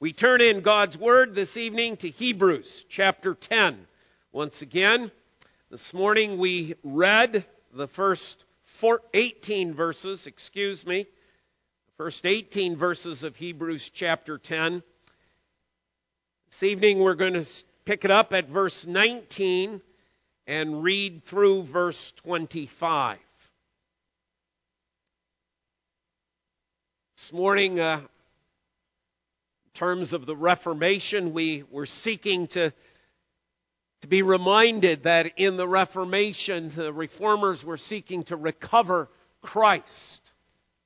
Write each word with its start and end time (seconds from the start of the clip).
We 0.00 0.12
turn 0.12 0.40
in 0.40 0.60
God's 0.60 0.98
Word 0.98 1.36
this 1.36 1.56
evening 1.56 1.96
to 1.98 2.10
Hebrews 2.10 2.84
chapter 2.88 3.32
10. 3.32 3.86
Once 4.32 4.60
again, 4.60 5.12
this 5.70 5.94
morning 5.94 6.36
we 6.38 6.74
read 6.82 7.44
the 7.72 7.86
first 7.86 8.44
four, 8.64 9.02
18 9.14 9.72
verses, 9.72 10.26
excuse 10.26 10.84
me, 10.84 11.04
the 11.04 11.92
first 11.96 12.26
18 12.26 12.74
verses 12.74 13.22
of 13.22 13.36
Hebrews 13.36 13.88
chapter 13.88 14.36
10. 14.36 14.82
This 16.50 16.62
evening 16.64 16.98
we're 16.98 17.14
going 17.14 17.34
to 17.34 17.64
pick 17.84 18.04
it 18.04 18.10
up 18.10 18.32
at 18.32 18.48
verse 18.48 18.88
19 18.88 19.80
and 20.48 20.82
read 20.82 21.24
through 21.24 21.62
verse 21.62 22.10
25. 22.16 23.18
This 27.16 27.32
morning, 27.32 27.78
uh, 27.78 28.00
terms 29.74 30.12
of 30.12 30.24
the 30.24 30.36
Reformation, 30.36 31.32
we 31.32 31.64
were 31.70 31.86
seeking 31.86 32.46
to, 32.48 32.72
to 34.00 34.06
be 34.06 34.22
reminded 34.22 35.02
that 35.02 35.32
in 35.36 35.56
the 35.56 35.68
Reformation, 35.68 36.70
the 36.74 36.92
reformers 36.92 37.64
were 37.64 37.76
seeking 37.76 38.22
to 38.24 38.36
recover 38.36 39.08
Christ 39.42 40.32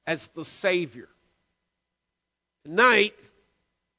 as 0.06 0.26
the 0.28 0.44
Savior. 0.44 1.08
Tonight, 2.64 3.14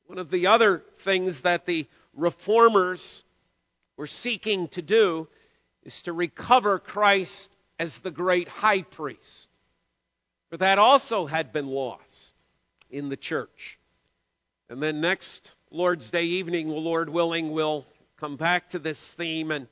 one 0.08 0.18
of 0.18 0.32
the 0.32 0.48
other 0.48 0.84
things 1.00 1.42
that 1.42 1.66
the 1.66 1.88
reformers 2.16 3.24
were 3.96 4.08
seeking 4.08 4.68
to 4.70 4.82
do 4.82 5.28
is 5.84 6.02
to 6.04 6.14
recover 6.14 6.80
Christ 6.80 7.56
as 7.78 8.00
the 8.00 8.12
great 8.12 8.48
high 8.48 8.82
priest. 8.82 9.48
For 10.50 10.58
that 10.58 10.80
also 10.80 11.28
had 11.28 11.54
been 11.54 11.68
lost 11.68 12.34
in 12.90 13.10
the 13.10 13.18
church. 13.18 13.79
And 14.70 14.84
then 14.84 15.02
next 15.02 15.56
Lord's 15.72 16.12
Day 16.12 16.26
evening, 16.26 16.70
Lord 16.70 17.10
willing, 17.10 17.52
we'll 17.52 17.88
come 18.18 18.36
back 18.36 18.70
to 18.70 18.80
this 18.80 19.16
theme 19.16 19.50
and 19.50 19.68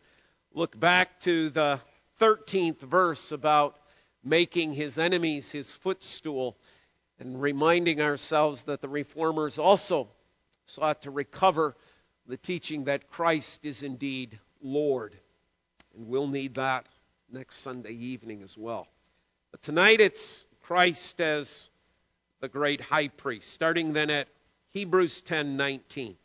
look 0.56 0.78
back 0.80 1.20
to 1.22 1.52
the 1.52 1.80
13th 2.20 2.80
verse 2.80 3.32
about 3.32 3.78
making 4.24 4.74
his 4.74 4.98
enemies 4.98 5.52
his 5.52 5.72
footstool 5.72 6.58
and 7.20 7.40
reminding 7.40 8.02
ourselves 8.02 8.64
that 8.64 8.82
the 8.82 8.90
reformers 8.90 9.60
also 9.60 10.08
sought 10.66 11.04
to 11.04 11.12
recover 11.12 11.76
the 12.26 12.38
teaching 12.38 12.86
that 12.86 13.08
Christ 13.08 13.66
is 13.66 13.84
indeed 13.84 14.40
Lord. 14.64 15.16
And 15.96 16.08
we'll 16.08 16.28
need 16.28 16.56
that 16.56 16.88
next 17.32 17.60
Sunday 17.60 17.94
evening 17.94 18.42
as 18.42 18.58
well. 18.58 18.88
But 19.52 19.62
tonight 19.62 20.02
it's 20.02 20.44
Christ 20.64 21.22
as 21.22 21.70
the 22.42 22.48
great 22.48 22.82
high 22.82 23.10
priest, 23.10 23.54
starting 23.54 23.94
then 23.94 24.10
at 24.10 24.28
Hebrews 24.78 25.24
10:19. 25.24 26.16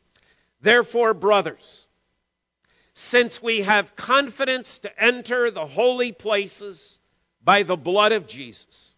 Therefore, 0.60 1.14
brothers, 1.14 1.86
since 2.92 3.42
we 3.42 3.62
have 3.62 3.96
confidence 3.96 4.80
to 4.80 5.02
enter 5.02 5.50
the 5.50 5.66
holy 5.66 6.12
places 6.12 7.00
by 7.42 7.62
the 7.62 7.78
blood 7.78 8.12
of 8.12 8.26
Jesus, 8.26 8.94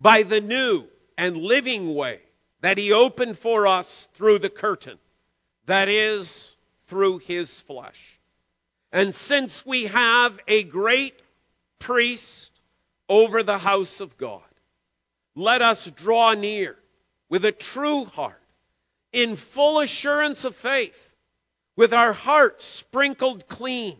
by 0.00 0.22
the 0.22 0.40
new 0.40 0.88
and 1.18 1.36
living 1.36 1.94
way 1.94 2.22
that 2.62 2.78
he 2.78 2.92
opened 2.92 3.38
for 3.38 3.66
us 3.66 4.08
through 4.14 4.38
the 4.38 4.48
curtain, 4.48 4.98
that 5.66 5.90
is, 5.90 6.56
through 6.86 7.18
his 7.18 7.60
flesh. 7.60 8.18
And 8.92 9.14
since 9.14 9.66
we 9.66 9.84
have 9.88 10.40
a 10.48 10.62
great 10.62 11.20
priest 11.78 12.50
over 13.10 13.42
the 13.42 13.58
house 13.58 14.00
of 14.00 14.16
God, 14.16 14.40
let 15.34 15.60
us 15.60 15.90
draw 15.90 16.32
near 16.32 16.78
with 17.28 17.44
a 17.44 17.52
true 17.52 18.06
heart 18.06 18.39
in 19.12 19.36
full 19.36 19.80
assurance 19.80 20.44
of 20.44 20.54
faith, 20.54 21.10
with 21.76 21.92
our 21.92 22.12
hearts 22.12 22.64
sprinkled 22.64 23.48
clean 23.48 23.96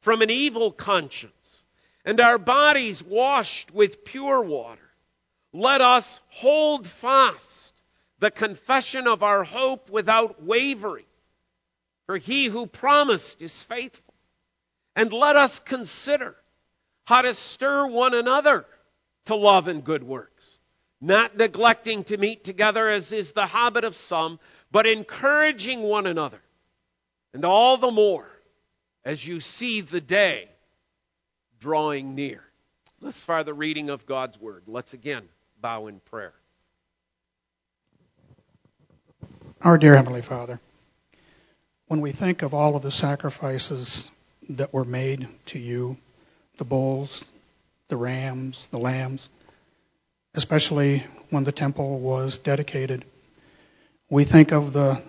from 0.00 0.22
an 0.22 0.30
evil 0.30 0.70
conscience, 0.70 1.64
and 2.04 2.20
our 2.20 2.38
bodies 2.38 3.02
washed 3.02 3.72
with 3.72 4.04
pure 4.04 4.42
water. 4.42 4.80
Let 5.52 5.80
us 5.80 6.20
hold 6.28 6.86
fast 6.86 7.72
the 8.18 8.30
confession 8.30 9.06
of 9.06 9.22
our 9.22 9.44
hope 9.44 9.90
without 9.90 10.42
wavering, 10.42 11.06
for 12.06 12.16
he 12.16 12.46
who 12.46 12.66
promised 12.66 13.40
is 13.40 13.62
faithful. 13.62 14.14
And 14.96 15.12
let 15.12 15.36
us 15.36 15.58
consider 15.60 16.36
how 17.04 17.22
to 17.22 17.34
stir 17.34 17.86
one 17.86 18.14
another 18.14 18.66
to 19.26 19.34
love 19.34 19.68
and 19.68 19.84
good 19.84 20.04
works 20.04 20.58
not 21.00 21.36
neglecting 21.36 22.04
to 22.04 22.16
meet 22.16 22.44
together 22.44 22.88
as 22.88 23.12
is 23.12 23.32
the 23.32 23.46
habit 23.46 23.84
of 23.84 23.94
some, 23.94 24.38
but 24.70 24.86
encouraging 24.86 25.82
one 25.82 26.06
another. 26.06 26.40
And 27.32 27.44
all 27.44 27.76
the 27.76 27.90
more 27.90 28.28
as 29.04 29.26
you 29.26 29.40
see 29.40 29.80
the 29.80 30.00
day 30.00 30.48
drawing 31.60 32.14
near. 32.14 32.42
Thus 33.00 33.22
far, 33.22 33.44
the 33.44 33.54
reading 33.54 33.90
of 33.90 34.06
God's 34.06 34.40
Word. 34.40 34.64
Let's 34.66 34.94
again 34.94 35.24
bow 35.60 35.86
in 35.88 36.00
prayer. 36.00 36.32
Our 39.60 39.78
dear 39.78 39.96
Heavenly 39.96 40.22
Father, 40.22 40.60
when 41.86 42.00
we 42.00 42.12
think 42.12 42.42
of 42.42 42.54
all 42.54 42.76
of 42.76 42.82
the 42.82 42.90
sacrifices 42.90 44.10
that 44.50 44.72
were 44.72 44.84
made 44.84 45.26
to 45.46 45.58
you, 45.58 45.96
the 46.56 46.64
bulls, 46.64 47.30
the 47.88 47.96
rams, 47.96 48.66
the 48.66 48.78
lambs, 48.78 49.28
especially 50.34 51.04
when 51.30 51.44
the 51.44 51.52
temple 51.52 52.00
was 52.00 52.38
dedicated. 52.38 53.04
We 54.10 54.24
think 54.24 54.52
of 54.52 54.72
the 54.72 55.00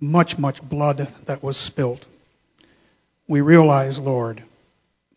much, 0.00 0.38
much 0.38 0.62
blood 0.62 1.08
that 1.26 1.42
was 1.42 1.56
spilt. 1.56 2.04
We 3.28 3.42
realize, 3.42 3.98
Lord, 3.98 4.42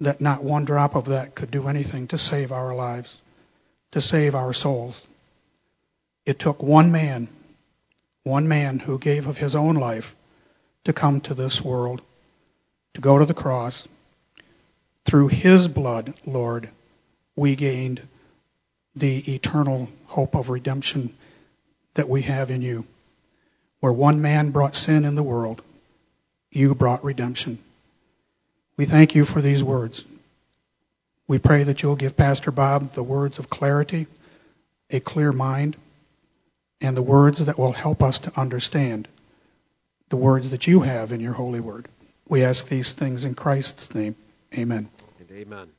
that 0.01 0.21
not 0.21 0.44
one 0.44 0.66
drop 0.66 0.95
of 0.95 1.05
that 1.05 1.35
could 1.35 1.49
do 1.49 1.67
anything 1.67 2.07
to 2.07 2.17
save 2.17 2.51
our 2.51 2.75
lives, 2.75 3.21
to 3.91 4.01
save 4.01 4.35
our 4.35 4.53
souls. 4.53 5.07
It 6.25 6.39
took 6.39 6.61
one 6.61 6.91
man, 6.91 7.29
one 8.23 8.47
man 8.47 8.79
who 8.79 9.00
gave 9.00 9.27
of 9.27 9.38
his 9.38 9.55
own 9.55 9.75
life 9.75 10.15
to 10.83 10.94
come 10.94 11.21
to 11.21 11.33
this 11.33 11.61
world, 11.61 12.01
to 12.95 13.01
go 13.01 13.17
to 13.17 13.25
the 13.25 13.33
cross. 13.33 13.88
Through 15.05 15.29
his 15.29 15.67
blood, 15.67 16.13
Lord, 16.25 16.69
we 17.35 17.55
gained 17.55 18.01
the 18.96 19.36
eternal 19.36 19.90
hope 20.08 20.36
of 20.36 20.50
redemption 20.50 21.14
that 21.96 22.09
we 22.09 22.24
have 22.24 22.52
in 22.52 22.62
you. 22.62 22.86
Where 23.80 23.94
one 23.94 24.22
man 24.22 24.52
brought 24.52 24.76
sin 24.76 25.06
in 25.06 25.16
the 25.16 25.24
world, 25.24 25.62
you 26.52 26.74
brought 26.74 27.04
redemption. 27.04 27.59
We 28.78 28.86
thank 28.86 29.16
you 29.16 29.26
for 29.26 29.42
these 29.42 29.64
words. 29.64 30.06
We 31.28 31.40
pray 31.40 31.64
that 31.64 31.81
you'll 31.81 31.96
give 31.96 32.18
Pastor 32.18 32.52
Bob 32.52 32.92
the 32.92 33.04
words 33.04 33.40
of 33.40 33.50
clarity, 33.50 34.08
a 34.90 35.00
clear 35.00 35.31
mind, 35.31 35.75
and 36.81 36.96
the 36.96 37.02
words 37.02 37.46
that 37.46 37.58
will 37.58 37.72
help 37.72 38.04
us 38.04 38.20
to 38.20 38.40
understand 38.40 39.08
the 40.10 40.18
words 40.18 40.52
that 40.52 40.68
you 40.68 40.81
have 40.81 41.12
in 41.12 41.22
your 41.22 41.34
holy 41.34 41.60
word. 41.60 41.88
We 42.28 42.44
ask 42.44 42.68
these 42.68 42.92
things 42.92 43.25
in 43.25 43.36
Christ's 43.36 43.94
name. 43.96 44.16
Amen. 44.54 44.90
And 45.20 45.31
amen. 45.31 45.70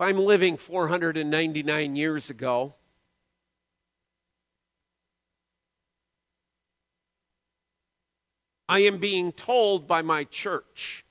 If 0.00 0.06
I'm 0.06 0.16
living 0.16 0.56
499 0.56 1.94
years 1.94 2.30
ago, 2.30 2.72
I 8.66 8.84
am 8.84 8.96
being 8.96 9.32
told 9.32 9.86
by 9.86 10.00
my 10.00 10.24
church, 10.24 11.04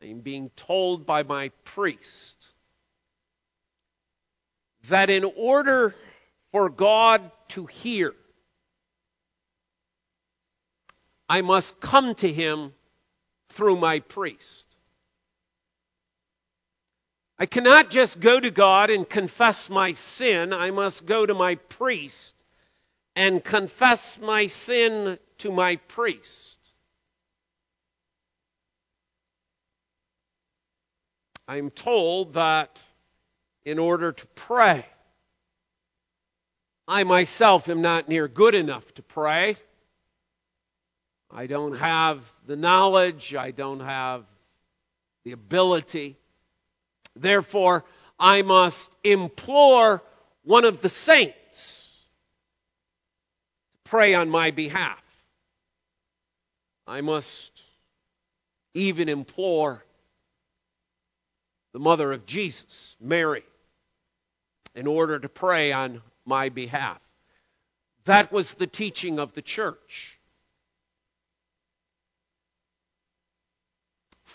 I 0.00 0.04
am 0.04 0.20
being 0.20 0.50
told 0.50 1.04
by 1.04 1.24
my 1.24 1.48
priest, 1.64 2.36
that 4.86 5.10
in 5.10 5.24
order 5.24 5.96
for 6.52 6.70
God 6.70 7.32
to 7.48 7.66
hear, 7.66 8.14
I 11.28 11.42
must 11.42 11.80
come 11.80 12.14
to 12.14 12.32
him 12.32 12.72
through 13.48 13.78
my 13.78 13.98
priest. 13.98 14.75
I 17.38 17.46
cannot 17.46 17.90
just 17.90 18.18
go 18.18 18.40
to 18.40 18.50
God 18.50 18.88
and 18.88 19.08
confess 19.08 19.68
my 19.68 19.92
sin. 19.92 20.54
I 20.54 20.70
must 20.70 21.04
go 21.04 21.26
to 21.26 21.34
my 21.34 21.56
priest 21.56 22.34
and 23.14 23.44
confess 23.44 24.18
my 24.18 24.46
sin 24.46 25.18
to 25.38 25.52
my 25.52 25.76
priest. 25.76 26.58
I'm 31.46 31.70
told 31.70 32.34
that 32.34 32.82
in 33.64 33.78
order 33.78 34.12
to 34.12 34.26
pray, 34.28 34.86
I 36.88 37.04
myself 37.04 37.68
am 37.68 37.82
not 37.82 38.08
near 38.08 38.28
good 38.28 38.54
enough 38.54 38.94
to 38.94 39.02
pray. 39.02 39.56
I 41.30 41.46
don't 41.46 41.76
have 41.76 42.20
the 42.46 42.56
knowledge, 42.56 43.34
I 43.34 43.50
don't 43.50 43.80
have 43.80 44.24
the 45.24 45.32
ability. 45.32 46.16
Therefore, 47.16 47.84
I 48.18 48.42
must 48.42 48.90
implore 49.02 50.02
one 50.44 50.64
of 50.64 50.80
the 50.80 50.88
saints 50.88 51.90
to 53.72 53.90
pray 53.90 54.14
on 54.14 54.28
my 54.28 54.50
behalf. 54.50 55.02
I 56.86 57.00
must 57.00 57.62
even 58.74 59.08
implore 59.08 59.82
the 61.72 61.80
mother 61.80 62.12
of 62.12 62.26
Jesus, 62.26 62.96
Mary, 63.00 63.44
in 64.74 64.86
order 64.86 65.18
to 65.18 65.28
pray 65.28 65.72
on 65.72 66.02
my 66.24 66.50
behalf. 66.50 67.00
That 68.04 68.30
was 68.30 68.54
the 68.54 68.66
teaching 68.66 69.18
of 69.18 69.32
the 69.32 69.42
church. 69.42 70.15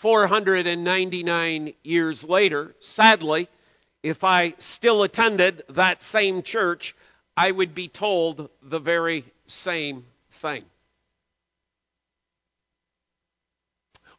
499 0.02 1.74
years 1.84 2.24
later, 2.24 2.74
sadly, 2.80 3.46
if 4.02 4.24
I 4.24 4.54
still 4.58 5.04
attended 5.04 5.62
that 5.68 6.02
same 6.02 6.42
church, 6.42 6.96
I 7.36 7.48
would 7.48 7.72
be 7.72 7.86
told 7.86 8.50
the 8.64 8.80
very 8.80 9.24
same 9.46 10.04
thing. 10.32 10.64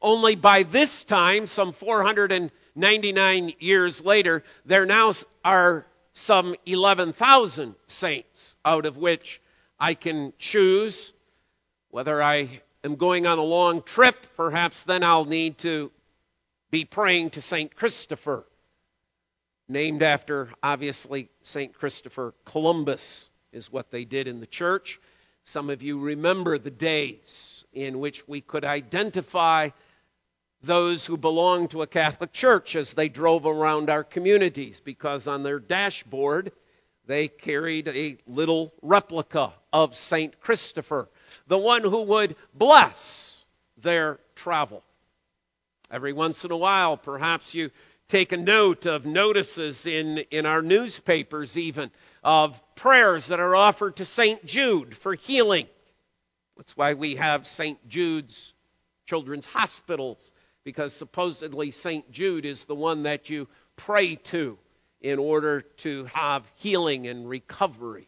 Only 0.01 0.35
by 0.35 0.63
this 0.63 1.03
time, 1.03 1.47
some 1.47 1.73
499 1.73 3.53
years 3.59 4.05
later, 4.05 4.41
there 4.65 4.85
now 4.85 5.11
are 5.43 5.85
some 6.13 6.55
11,000 6.65 7.75
saints, 7.87 8.55
out 8.63 8.85
of 8.85 8.95
which 8.95 9.41
I 9.77 9.95
can 9.95 10.31
choose 10.39 11.11
whether 11.89 12.23
I 12.23 12.61
am 12.83 12.95
going 12.95 13.25
on 13.25 13.37
a 13.37 13.43
long 13.43 13.81
trip. 13.81 14.15
Perhaps 14.35 14.83
then 14.83 15.03
I'll 15.03 15.25
need 15.25 15.57
to 15.59 15.91
be 16.71 16.85
praying 16.85 17.31
to 17.31 17.41
St. 17.41 17.75
Christopher, 17.75 18.43
named 19.69 20.01
after, 20.01 20.49
obviously, 20.61 21.29
St. 21.43 21.73
Christopher 21.73 22.33
Columbus, 22.45 23.29
is 23.51 23.71
what 23.71 23.91
they 23.91 24.05
did 24.05 24.27
in 24.27 24.39
the 24.39 24.47
church. 24.47 24.99
Some 25.45 25.69
of 25.69 25.83
you 25.83 25.99
remember 25.99 26.57
the 26.57 26.71
days 26.71 27.63
in 27.73 27.99
which 27.99 28.27
we 28.27 28.41
could 28.41 28.65
identify 28.65 29.69
those 30.63 31.05
who 31.05 31.17
belonged 31.17 31.71
to 31.71 31.81
a 31.81 31.87
Catholic 31.87 32.31
church 32.31 32.75
as 32.75 32.93
they 32.93 33.09
drove 33.09 33.45
around 33.45 33.89
our 33.89 34.03
communities 34.03 34.79
because 34.79 35.27
on 35.27 35.43
their 35.43 35.59
dashboard 35.59 36.51
they 37.05 37.27
carried 37.27 37.87
a 37.87 38.17
little 38.27 38.73
replica 38.81 39.53
of 39.71 39.95
St. 39.95 40.39
Christopher, 40.39 41.09
the 41.47 41.57
one 41.57 41.81
who 41.81 42.03
would 42.03 42.35
bless 42.53 43.45
their 43.77 44.19
travel. 44.35 44.83
Every 45.91 46.13
once 46.13 46.45
in 46.45 46.51
a 46.51 46.57
while, 46.57 46.97
perhaps 46.97 47.53
you 47.53 47.71
take 48.07 48.31
a 48.31 48.37
note 48.37 48.85
of 48.85 49.05
notices 49.05 49.85
in, 49.85 50.19
in 50.31 50.45
our 50.45 50.61
newspapers, 50.61 51.57
even 51.57 51.91
of 52.23 52.61
prayers 52.75 53.27
that 53.27 53.39
are 53.39 53.55
offered 53.55 53.97
to 53.97 54.05
St. 54.05 54.45
Jude 54.45 54.95
for 54.95 55.13
healing. 55.13 55.67
That's 56.57 56.77
why 56.77 56.93
we 56.93 57.15
have 57.15 57.47
St. 57.47 57.87
Jude's 57.87 58.53
Children's 59.05 59.45
Hospitals, 59.45 60.31
because 60.63 60.93
supposedly 60.93 61.71
St. 61.71 62.09
Jude 62.11 62.45
is 62.45 62.65
the 62.65 62.75
one 62.75 63.03
that 63.03 63.29
you 63.29 63.47
pray 63.75 64.15
to 64.15 64.57
in 65.03 65.19
order 65.19 65.61
to 65.61 66.05
have 66.05 66.43
healing 66.55 67.05
and 67.07 67.29
recovery. 67.29 68.07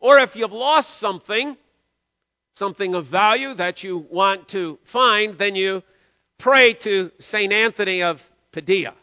Or 0.00 0.18
if 0.18 0.34
you've 0.34 0.52
lost 0.52 0.96
something, 0.96 1.56
something 2.54 2.94
of 2.94 3.06
value 3.06 3.54
that 3.54 3.84
you 3.84 3.98
want 3.98 4.48
to 4.48 4.78
find, 4.84 5.38
then 5.38 5.54
you 5.54 5.82
pray 6.38 6.72
to 6.72 7.12
St. 7.20 7.52
Anthony 7.52 8.02
of 8.02 8.28
Padua. 8.50 8.94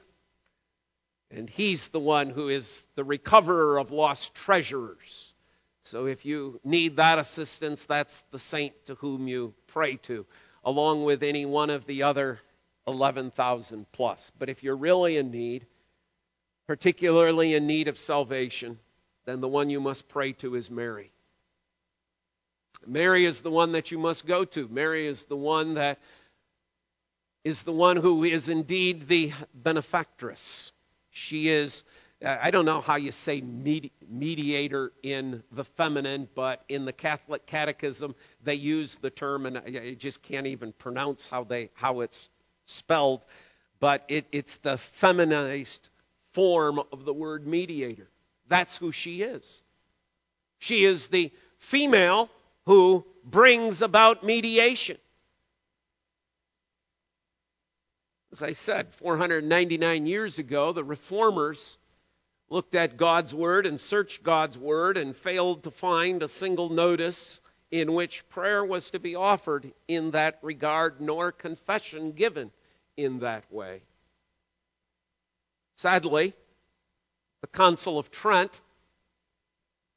And 1.32 1.48
he's 1.48 1.90
the 1.90 2.00
one 2.00 2.32
who 2.32 2.50
is 2.50 2.86
the 2.96 3.04
recoverer 3.04 3.80
of 3.80 3.92
lost 3.92 4.34
treasures. 4.34 5.34
So 5.84 6.08
if 6.08 6.26
you 6.26 6.60
need 6.64 6.98
that 6.98 7.20
assistance, 7.20 7.86
that's 7.86 8.24
the 8.32 8.40
saint 8.40 8.74
to 8.86 8.96
whom 8.96 9.28
you 9.28 9.54
pray 9.68 9.98
to, 10.04 10.26
along 10.66 11.04
with 11.04 11.22
any 11.22 11.46
one 11.46 11.70
of 11.70 11.86
the 11.86 12.04
other 12.04 12.40
11,000 12.88 13.86
plus. 13.92 14.32
But 14.40 14.50
if 14.50 14.64
you're 14.64 14.76
really 14.76 15.18
in 15.18 15.30
need, 15.30 15.68
particularly 16.70 17.56
in 17.56 17.66
need 17.66 17.88
of 17.88 17.98
salvation, 17.98 18.78
then 19.26 19.42
the 19.42 19.48
one 19.48 19.72
you 19.72 19.80
must 19.82 20.08
pray 20.08 20.34
to 20.34 20.54
is 20.54 20.70
Mary. 20.70 21.12
Mary 22.86 23.26
is 23.26 23.42
the 23.42 23.50
one 23.50 23.72
that 23.72 23.90
you 23.90 23.98
must 23.98 24.28
go 24.28 24.46
to. 24.46 24.68
Mary 24.68 25.08
is 25.08 25.24
the 25.24 25.36
one 25.36 25.74
that 25.74 25.98
is 27.44 27.64
the 27.64 27.72
one 27.72 27.98
who 27.98 28.24
is 28.24 28.50
indeed 28.50 29.08
the 29.08 29.34
benefactress. 29.52 30.72
She 31.10 31.50
is, 31.50 31.84
I 32.24 32.52
don't 32.52 32.66
know 32.66 32.82
how 32.82 32.98
you 32.98 33.12
say 33.12 33.42
mediator 33.42 34.92
in 35.02 35.42
the 35.52 35.64
feminine, 35.64 36.30
but 36.36 36.64
in 36.70 36.86
the 36.86 36.94
Catholic 36.94 37.48
Catechism 37.48 38.14
they 38.44 38.54
use 38.54 38.96
the 38.98 39.10
term, 39.10 39.48
and 39.48 39.58
I 39.58 39.96
just 39.96 40.22
can't 40.22 40.46
even 40.46 40.74
pronounce 40.74 41.26
how 41.26 41.46
they 41.46 41.72
how 41.74 42.02
it's 42.02 42.30
spelled, 42.68 43.22
but 43.80 44.06
it, 44.08 44.28
it's 44.32 44.58
the 44.58 44.78
feminized 44.78 45.89
form 46.34 46.80
of 46.92 47.06
the 47.06 47.14
word 47.14 47.46
mediator. 47.48 48.10
That's 48.48 48.78
who 48.78 48.92
she 48.92 49.22
is. 49.22 49.62
She 50.60 50.84
is 50.84 51.08
the 51.08 51.32
female 51.58 52.30
who 52.66 53.06
brings 53.24 53.82
about 53.82 54.24
mediation. 54.24 54.98
As 58.32 58.42
I 58.42 58.54
said, 58.54 58.94
499 58.94 60.06
years 60.06 60.38
ago, 60.38 60.72
the 60.72 60.84
reformers 60.84 61.78
looked 62.50 62.76
at 62.76 62.98
God's 62.98 63.34
Word 63.34 63.66
and 63.66 63.80
searched 63.80 64.24
God's 64.24 64.58
Word 64.58 64.98
and 64.98 65.16
failed 65.16 65.64
to 65.64 65.72
find 65.72 66.22
a 66.22 66.28
single 66.28 66.70
notice 66.70 67.42
in 67.72 67.94
which 67.94 68.28
prayer 68.30 68.64
was 68.64 68.92
to 68.92 69.00
be 69.00 69.16
offered 69.16 69.72
in 69.88 70.12
that 70.12 70.40
regard, 70.42 71.02
nor 71.02 71.32
confession 71.32 72.12
given 72.12 72.52
in 72.98 73.20
that 73.20 73.52
way. 73.52 73.82
Sadly, 75.80 76.34
the 77.40 77.48
Council 77.48 77.98
of 77.98 78.12
Trent, 78.12 78.60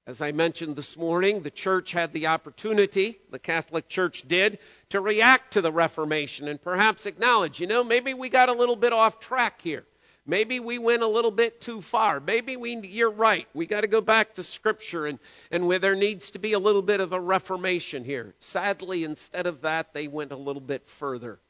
as 0.07 0.23
I 0.23 0.31
mentioned 0.31 0.77
this 0.77 0.97
morning, 0.97 1.43
the 1.43 1.51
church 1.51 1.91
had 1.91 2.13
the 2.13 2.29
opportunity, 2.29 3.19
the 3.33 3.41
Catholic 3.41 3.89
Church 3.89 4.23
did, 4.29 4.61
to 4.91 5.01
react 5.01 5.55
to 5.55 5.61
the 5.61 5.73
Reformation 5.73 6.47
and 6.47 6.63
perhaps 6.63 7.07
acknowledge, 7.07 7.59
you 7.59 7.67
know, 7.67 7.83
maybe 7.83 8.15
we 8.15 8.29
got 8.29 8.49
a 8.49 8.53
little 8.53 8.77
bit 8.77 8.93
off 8.93 9.19
track 9.19 9.61
here. 9.61 9.85
Maybe 10.25 10.61
we 10.61 10.79
went 10.79 11.03
a 11.03 11.09
little 11.09 11.33
bit 11.33 11.61
too 11.61 11.83
far. 11.83 12.21
Maybe 12.21 12.57
we, 12.57 12.77
you're 12.77 13.11
right. 13.11 13.49
We 13.53 13.67
got 13.67 13.81
to 13.81 13.89
go 13.89 14.01
back 14.01 14.35
to 14.35 14.45
Scripture 14.45 15.07
and, 15.07 15.19
and 15.51 15.67
where 15.67 15.81
there 15.81 15.97
needs 15.97 16.31
to 16.31 16.39
be 16.39 16.53
a 16.53 16.61
little 16.61 16.83
bit 16.83 17.01
of 17.01 17.13
a 17.13 17.21
reformation 17.21 18.05
here. 18.05 18.37
Sadly, 18.39 19.03
instead 19.03 19.49
of 19.49 19.63
that, 19.63 19.95
they 19.95 20.07
went 20.07 20.31
a 20.31 20.37
little 20.37 20.63
bit 20.63 20.87
further 20.87 21.41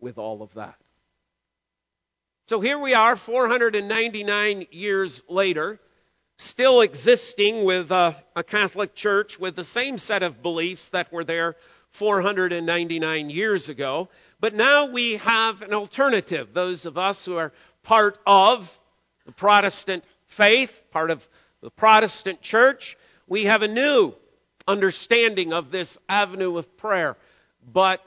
with 0.00 0.16
all 0.16 0.40
of 0.40 0.54
that. 0.54 0.78
So 2.46 2.60
here 2.60 2.78
we 2.78 2.92
are, 2.92 3.16
499 3.16 4.66
years 4.70 5.22
later, 5.30 5.80
still 6.36 6.82
existing 6.82 7.64
with 7.64 7.90
a, 7.90 8.16
a, 8.36 8.42
Catholic 8.44 8.94
Church 8.94 9.38
with 9.38 9.56
the 9.56 9.64
same 9.64 9.96
set 9.96 10.22
of 10.22 10.42
beliefs 10.42 10.90
that 10.90 11.10
were 11.10 11.24
there 11.24 11.56
499 11.92 13.30
years 13.30 13.70
ago. 13.70 14.10
But 14.40 14.52
now 14.52 14.90
we 14.90 15.16
have 15.16 15.62
an 15.62 15.72
alternative. 15.72 16.52
Those 16.52 16.84
of 16.84 16.98
us 16.98 17.24
who 17.24 17.38
are 17.38 17.50
part 17.82 18.18
of 18.26 18.78
the 19.24 19.32
Protestant 19.32 20.04
faith, 20.26 20.82
part 20.90 21.10
of 21.10 21.26
the 21.62 21.70
Protestant 21.70 22.42
Church, 22.42 22.98
we 23.26 23.44
have 23.44 23.62
a 23.62 23.68
new 23.68 24.12
understanding 24.68 25.54
of 25.54 25.70
this 25.70 25.96
avenue 26.10 26.58
of 26.58 26.76
prayer. 26.76 27.16
But 27.72 28.02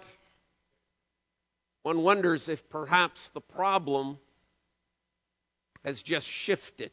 one 1.82 2.04
wonders 2.04 2.50
if 2.50 2.70
perhaps 2.70 3.30
the 3.30 3.42
problem 3.42 4.20
has 5.84 6.02
just 6.02 6.28
shifted. 6.28 6.92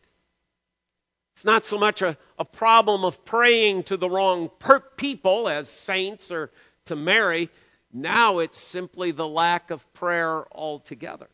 It's 1.36 1.44
not 1.44 1.64
so 1.64 1.78
much 1.78 2.02
a, 2.02 2.16
a 2.38 2.44
problem 2.44 3.04
of 3.04 3.24
praying 3.24 3.84
to 3.84 3.96
the 3.96 4.08
wrong 4.08 4.50
per- 4.58 4.80
people 4.80 5.48
as 5.48 5.68
saints 5.68 6.30
or 6.30 6.50
to 6.86 6.96
Mary. 6.96 7.50
Now 7.92 8.38
it's 8.38 8.60
simply 8.60 9.10
the 9.10 9.26
lack 9.26 9.70
of 9.70 9.92
prayer 9.94 10.44
altogether. 10.52 11.28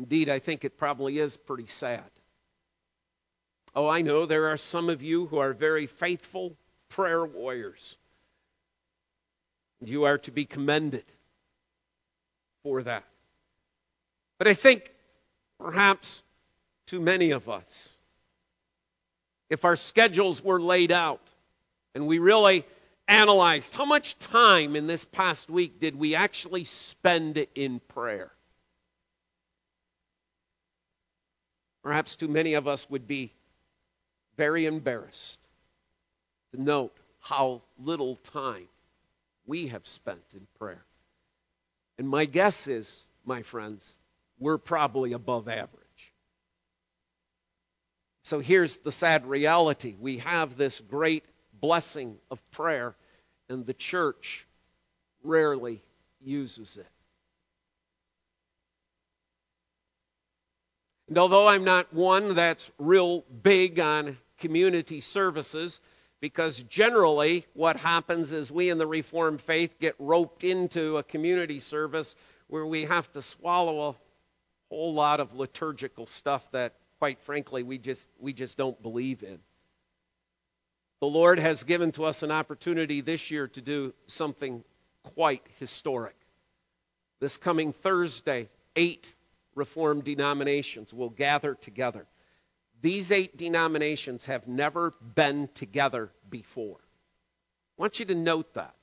Indeed, 0.00 0.28
I 0.28 0.38
think 0.38 0.64
it 0.64 0.78
probably 0.78 1.18
is 1.18 1.36
pretty 1.36 1.66
sad. 1.66 2.10
Oh, 3.74 3.86
I 3.86 4.02
know 4.02 4.26
there 4.26 4.48
are 4.48 4.56
some 4.56 4.88
of 4.88 5.02
you 5.02 5.26
who 5.26 5.38
are 5.38 5.52
very 5.52 5.86
faithful 5.86 6.56
prayer 6.88 7.24
warriors. 7.24 7.96
You 9.84 10.04
are 10.04 10.18
to 10.18 10.32
be 10.32 10.46
commended 10.46 11.04
for 12.62 12.82
that. 12.82 13.04
But 14.38 14.48
I 14.48 14.54
think 14.54 14.90
perhaps 15.58 16.22
too 16.86 17.00
many 17.00 17.32
of 17.32 17.48
us, 17.48 17.92
if 19.48 19.64
our 19.64 19.76
schedules 19.76 20.42
were 20.42 20.60
laid 20.60 20.92
out 20.92 21.20
and 21.94 22.06
we 22.06 22.18
really 22.18 22.64
analyzed 23.08 23.72
how 23.72 23.84
much 23.84 24.18
time 24.18 24.76
in 24.76 24.86
this 24.86 25.04
past 25.04 25.50
week 25.50 25.80
did 25.80 25.96
we 25.96 26.14
actually 26.14 26.64
spend 26.64 27.44
in 27.54 27.80
prayer? 27.88 28.30
Perhaps 31.82 32.16
too 32.16 32.28
many 32.28 32.54
of 32.54 32.68
us 32.68 32.88
would 32.90 33.06
be 33.06 33.32
very 34.36 34.66
embarrassed 34.66 35.40
to 36.52 36.62
note 36.62 36.96
how 37.20 37.62
little 37.78 38.16
time 38.16 38.68
we 39.46 39.68
have 39.68 39.86
spent 39.86 40.22
in 40.34 40.46
prayer. 40.58 40.84
And 42.00 42.08
my 42.08 42.24
guess 42.24 42.66
is, 42.66 43.06
my 43.26 43.42
friends, 43.42 43.86
we're 44.38 44.56
probably 44.56 45.12
above 45.12 45.48
average. 45.48 46.14
So 48.24 48.38
here's 48.38 48.78
the 48.78 48.90
sad 48.90 49.26
reality 49.26 49.96
we 50.00 50.16
have 50.16 50.56
this 50.56 50.80
great 50.80 51.26
blessing 51.52 52.16
of 52.30 52.40
prayer, 52.52 52.96
and 53.50 53.66
the 53.66 53.74
church 53.74 54.46
rarely 55.22 55.82
uses 56.22 56.78
it. 56.78 56.88
And 61.06 61.18
although 61.18 61.48
I'm 61.48 61.64
not 61.64 61.92
one 61.92 62.34
that's 62.34 62.72
real 62.78 63.26
big 63.42 63.78
on 63.78 64.16
community 64.38 65.02
services, 65.02 65.80
because 66.20 66.62
generally 66.64 67.46
what 67.54 67.76
happens 67.76 68.30
is 68.32 68.52
we 68.52 68.70
in 68.70 68.78
the 68.78 68.86
Reformed 68.86 69.40
faith 69.40 69.78
get 69.80 69.94
roped 69.98 70.44
into 70.44 70.98
a 70.98 71.02
community 71.02 71.60
service 71.60 72.14
where 72.48 72.66
we 72.66 72.84
have 72.84 73.10
to 73.12 73.22
swallow 73.22 73.90
a 73.90 73.94
whole 74.74 74.92
lot 74.94 75.20
of 75.20 75.34
liturgical 75.34 76.06
stuff 76.06 76.50
that 76.52 76.74
quite 76.98 77.20
frankly 77.20 77.62
we 77.62 77.78
just 77.78 78.06
we 78.18 78.32
just 78.32 78.58
don't 78.58 78.80
believe 78.82 79.22
in. 79.22 79.38
The 81.00 81.06
Lord 81.06 81.38
has 81.38 81.64
given 81.64 81.92
to 81.92 82.04
us 82.04 82.22
an 82.22 82.30
opportunity 82.30 83.00
this 83.00 83.30
year 83.30 83.48
to 83.48 83.62
do 83.62 83.94
something 84.06 84.62
quite 85.14 85.46
historic. 85.58 86.16
This 87.20 87.38
coming 87.38 87.72
Thursday, 87.72 88.48
eight 88.76 89.14
Reformed 89.56 90.04
denominations 90.04 90.94
will 90.94 91.10
gather 91.10 91.54
together. 91.54 92.06
These 92.82 93.10
eight 93.10 93.36
denominations 93.36 94.26
have 94.26 94.48
never 94.48 94.94
been 95.14 95.48
together 95.54 96.10
before. 96.28 96.78
I 97.78 97.82
want 97.82 97.98
you 97.98 98.06
to 98.06 98.14
note 98.14 98.54
that. 98.54 98.74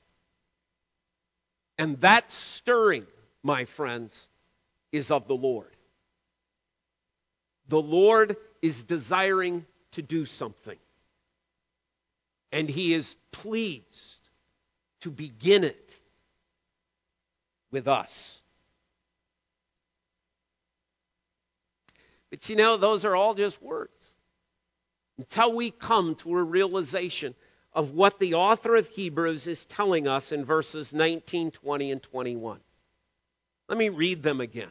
And 1.78 1.98
that 2.00 2.30
stirring, 2.30 3.06
my 3.42 3.64
friends, 3.64 4.28
is 4.92 5.10
of 5.10 5.26
the 5.26 5.36
Lord. 5.36 5.74
The 7.68 7.80
Lord 7.80 8.36
is 8.62 8.82
desiring 8.82 9.66
to 9.92 10.02
do 10.02 10.26
something. 10.26 10.78
And 12.50 12.68
He 12.68 12.94
is 12.94 13.14
pleased 13.30 14.18
to 15.00 15.10
begin 15.10 15.64
it 15.64 16.00
with 17.70 17.88
us. 17.88 18.40
But 22.30 22.48
you 22.48 22.56
know, 22.56 22.76
those 22.76 23.04
are 23.04 23.16
all 23.16 23.34
just 23.34 23.60
words. 23.62 23.92
Until 25.18 25.54
we 25.54 25.70
come 25.70 26.14
to 26.16 26.36
a 26.36 26.42
realization 26.42 27.34
of 27.72 27.92
what 27.92 28.18
the 28.18 28.34
author 28.34 28.76
of 28.76 28.88
Hebrews 28.88 29.46
is 29.46 29.64
telling 29.64 30.06
us 30.06 30.32
in 30.32 30.44
verses 30.44 30.92
19, 30.92 31.50
20, 31.50 31.92
and 31.92 32.02
21. 32.02 32.60
Let 33.68 33.78
me 33.78 33.88
read 33.88 34.22
them 34.22 34.40
again. 34.40 34.70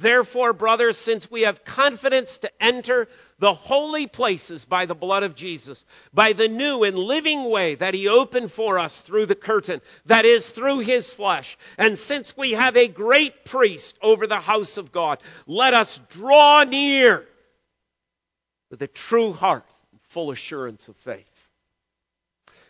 Therefore, 0.00 0.54
brothers, 0.54 0.96
since 0.96 1.30
we 1.30 1.42
have 1.42 1.62
confidence 1.62 2.38
to 2.38 2.50
enter 2.58 3.06
the 3.38 3.52
holy 3.52 4.06
places 4.06 4.64
by 4.64 4.86
the 4.86 4.94
blood 4.94 5.24
of 5.24 5.34
Jesus, 5.34 5.84
by 6.14 6.32
the 6.32 6.48
new 6.48 6.84
and 6.84 6.96
living 6.96 7.44
way 7.44 7.74
that 7.74 7.92
he 7.92 8.08
opened 8.08 8.50
for 8.50 8.78
us 8.78 9.02
through 9.02 9.26
the 9.26 9.34
curtain, 9.34 9.82
that 10.06 10.24
is, 10.24 10.48
through 10.48 10.78
his 10.78 11.12
flesh, 11.12 11.58
and 11.76 11.98
since 11.98 12.34
we 12.34 12.52
have 12.52 12.78
a 12.78 12.88
great 12.88 13.44
priest 13.44 13.98
over 14.00 14.26
the 14.26 14.40
house 14.40 14.78
of 14.78 14.90
God, 14.90 15.18
let 15.46 15.74
us 15.74 16.00
draw 16.08 16.64
near 16.64 17.26
with 18.70 18.80
a 18.80 18.86
true 18.86 19.34
heart 19.34 19.66
and 19.92 20.00
full 20.08 20.30
assurance 20.30 20.88
of 20.88 20.96
faith. 20.96 21.30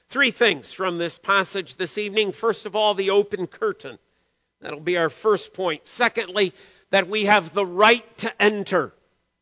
Three 0.08 0.32
things 0.32 0.72
from 0.72 0.98
this 0.98 1.16
passage 1.16 1.76
this 1.76 1.96
evening. 1.96 2.32
First 2.32 2.66
of 2.66 2.74
all, 2.74 2.94
the 2.94 3.10
open 3.10 3.46
curtain. 3.46 4.00
That'll 4.60 4.80
be 4.80 4.98
our 4.98 5.08
first 5.08 5.54
point. 5.54 5.86
Secondly, 5.86 6.52
that 6.90 7.08
we 7.08 7.24
have 7.24 7.54
the 7.54 7.66
right 7.66 8.18
to 8.18 8.42
enter. 8.42 8.92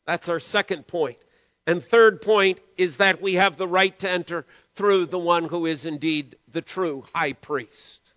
That's 0.06 0.28
our 0.28 0.40
second 0.40 0.86
point. 0.86 1.18
And 1.66 1.84
third 1.84 2.22
point 2.22 2.60
is 2.76 2.96
that 2.96 3.20
we 3.20 3.34
have 3.34 3.56
the 3.56 3.68
right 3.68 3.98
to 3.98 4.08
enter 4.08 4.46
through 4.74 5.06
the 5.06 5.18
one 5.18 5.44
who 5.44 5.66
is 5.66 5.84
indeed 5.84 6.36
the 6.50 6.62
true 6.62 7.04
high 7.12 7.34
priest. 7.34 8.14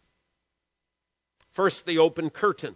First, 1.52 1.86
the 1.86 2.00
open 2.00 2.30
curtain. 2.30 2.76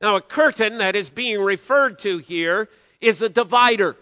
Now, 0.00 0.16
a 0.16 0.20
curtain 0.20 0.78
that 0.78 0.94
is 0.94 1.10
being 1.10 1.40
referred 1.40 1.98
to 2.00 2.18
here 2.18 2.68
is 3.00 3.22
a 3.22 3.28
divider. 3.28 3.96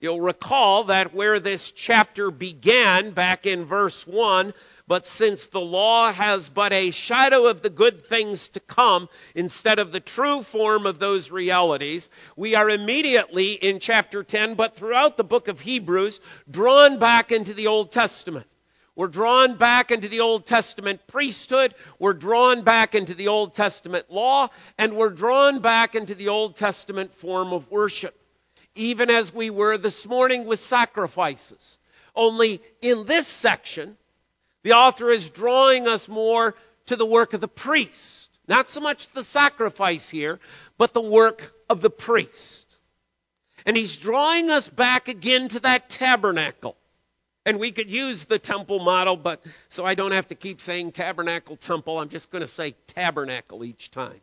You'll 0.00 0.20
recall 0.20 0.84
that 0.84 1.14
where 1.14 1.40
this 1.40 1.72
chapter 1.72 2.30
began 2.30 3.10
back 3.10 3.46
in 3.46 3.64
verse 3.64 4.06
1 4.06 4.54
but 4.90 5.06
since 5.06 5.46
the 5.46 5.60
law 5.60 6.12
has 6.12 6.48
but 6.48 6.72
a 6.72 6.90
shadow 6.90 7.46
of 7.46 7.62
the 7.62 7.70
good 7.70 8.04
things 8.04 8.48
to 8.48 8.58
come 8.58 9.08
instead 9.36 9.78
of 9.78 9.92
the 9.92 10.00
true 10.00 10.42
form 10.42 10.84
of 10.84 10.98
those 10.98 11.30
realities, 11.30 12.08
we 12.34 12.56
are 12.56 12.68
immediately 12.68 13.52
in 13.52 13.78
chapter 13.78 14.24
10, 14.24 14.56
but 14.56 14.74
throughout 14.74 15.16
the 15.16 15.22
book 15.22 15.46
of 15.46 15.60
Hebrews, 15.60 16.18
drawn 16.50 16.98
back 16.98 17.30
into 17.30 17.54
the 17.54 17.68
Old 17.68 17.92
Testament. 17.92 18.48
We're 18.96 19.06
drawn 19.06 19.56
back 19.56 19.92
into 19.92 20.08
the 20.08 20.22
Old 20.22 20.44
Testament 20.44 21.06
priesthood, 21.06 21.72
we're 22.00 22.12
drawn 22.12 22.62
back 22.62 22.96
into 22.96 23.14
the 23.14 23.28
Old 23.28 23.54
Testament 23.54 24.10
law, 24.10 24.48
and 24.76 24.96
we're 24.96 25.10
drawn 25.10 25.60
back 25.60 25.94
into 25.94 26.16
the 26.16 26.30
Old 26.30 26.56
Testament 26.56 27.14
form 27.14 27.52
of 27.52 27.70
worship, 27.70 28.19
even 28.80 29.10
as 29.10 29.32
we 29.32 29.50
were 29.50 29.76
this 29.76 30.06
morning 30.06 30.46
with 30.46 30.58
sacrifices. 30.58 31.78
Only 32.14 32.62
in 32.80 33.04
this 33.04 33.26
section, 33.26 33.96
the 34.62 34.72
author 34.72 35.10
is 35.10 35.28
drawing 35.28 35.86
us 35.86 36.08
more 36.08 36.54
to 36.86 36.96
the 36.96 37.06
work 37.06 37.34
of 37.34 37.40
the 37.40 37.48
priest. 37.48 38.30
Not 38.48 38.68
so 38.68 38.80
much 38.80 39.10
the 39.10 39.22
sacrifice 39.22 40.08
here, 40.08 40.40
but 40.78 40.94
the 40.94 41.00
work 41.00 41.54
of 41.68 41.82
the 41.82 41.90
priest. 41.90 42.66
And 43.66 43.76
he's 43.76 43.98
drawing 43.98 44.50
us 44.50 44.68
back 44.68 45.08
again 45.08 45.48
to 45.48 45.60
that 45.60 45.90
tabernacle. 45.90 46.76
And 47.44 47.58
we 47.58 47.72
could 47.72 47.90
use 47.90 48.24
the 48.24 48.38
temple 48.38 48.80
model, 48.80 49.16
but 49.16 49.42
so 49.68 49.84
I 49.84 49.94
don't 49.94 50.12
have 50.12 50.28
to 50.28 50.34
keep 50.34 50.60
saying 50.60 50.92
tabernacle 50.92 51.56
temple, 51.56 51.98
I'm 51.98 52.08
just 52.08 52.30
going 52.30 52.42
to 52.42 52.48
say 52.48 52.74
tabernacle 52.86 53.62
each 53.62 53.90
time. 53.90 54.20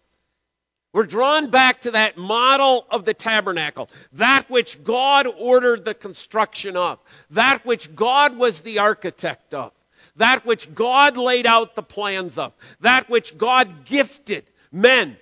We're 0.98 1.06
drawn 1.06 1.52
back 1.52 1.82
to 1.82 1.92
that 1.92 2.18
model 2.18 2.88
of 2.90 3.06
the 3.06 3.14
tabernacle, 3.14 3.88
that 4.14 4.50
which 4.50 4.84
God 4.84 5.28
ordered 5.28 5.86
the 5.86 5.94
construction 5.94 6.76
of, 6.76 6.98
that 7.30 7.64
which 7.68 7.96
God 7.96 8.36
was 8.36 8.62
the 8.62 8.80
architect 8.80 9.54
of 9.54 9.72
that 10.16 10.44
which 10.44 10.74
God 10.74 11.16
laid 11.16 11.46
out 11.46 11.76
the 11.76 11.84
plans 11.84 12.40
of, 12.40 12.52
that 12.80 13.12
which 13.12 13.38
God 13.38 13.86
gifted 13.86 14.44
men 14.72 15.18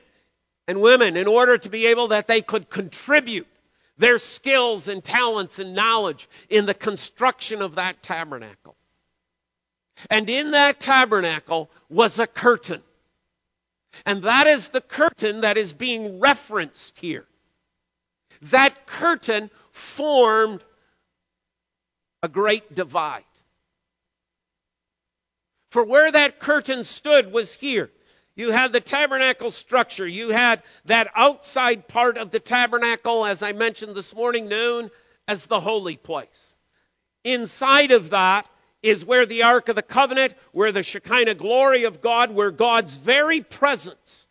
and 0.66 0.80
women 0.82 1.18
in 1.18 1.28
order 1.28 1.58
to 1.58 1.68
be 1.68 1.88
able 1.88 2.08
that 2.08 2.28
they 2.28 2.42
could 2.42 2.70
contribute 2.70 3.48
their 3.98 4.18
skills 4.18 4.88
and 4.88 5.04
talents 5.04 5.60
and 5.60 5.76
knowledge 5.76 6.30
in 6.50 6.66
the 6.66 6.74
construction 6.74 7.62
of 7.62 7.76
that 7.76 8.02
tabernacle. 8.02 8.78
And 10.10 10.30
in 10.30 10.52
that 10.52 10.80
tabernacle 10.80 11.70
was 11.90 12.18
a 12.20 12.28
curtain. 12.28 12.82
And 14.06 14.24
that 14.24 14.48
is 14.48 14.70
the 14.70 14.82
curtain 14.82 15.42
that 15.42 15.58
is 15.58 15.74
being 15.74 16.20
referenced 16.20 17.00
here. 17.00 17.26
That 18.44 18.86
curtain 18.86 19.50
formed 19.72 20.64
a 22.22 22.28
great 22.28 22.74
divide. 22.74 23.24
For 25.72 25.84
where 25.84 26.12
that 26.12 26.40
curtain 26.40 26.84
stood 26.84 27.32
was 27.32 27.54
here. 27.54 27.92
You 28.36 28.52
had 28.52 28.74
the 28.74 28.82
tabernacle 28.82 29.52
structure. 29.52 30.08
You 30.08 30.30
had 30.30 30.62
that 30.86 31.10
outside 31.16 31.88
part 31.88 32.18
of 32.18 32.32
the 32.32 32.40
tabernacle, 32.40 33.26
as 33.26 33.42
I 33.42 33.54
mentioned 33.54 33.96
this 33.96 34.14
morning, 34.14 34.48
known 34.48 34.92
as 35.28 35.46
the 35.46 35.60
holy 35.60 35.98
place. 35.98 36.54
Inside 37.24 37.92
of 37.92 38.12
that 38.12 38.48
is 38.86 39.04
where 39.04 39.26
the 39.26 39.44
Ark 39.44 39.68
of 39.68 39.76
the 39.76 39.82
Covenant, 39.82 40.36
where 40.52 40.72
the 40.72 40.84
Shekinah 40.84 41.34
glory 41.34 41.86
of 41.86 42.02
God, 42.02 42.32
where 42.32 42.52
God's 42.52 42.96
very 42.96 43.42
presence 43.42 44.28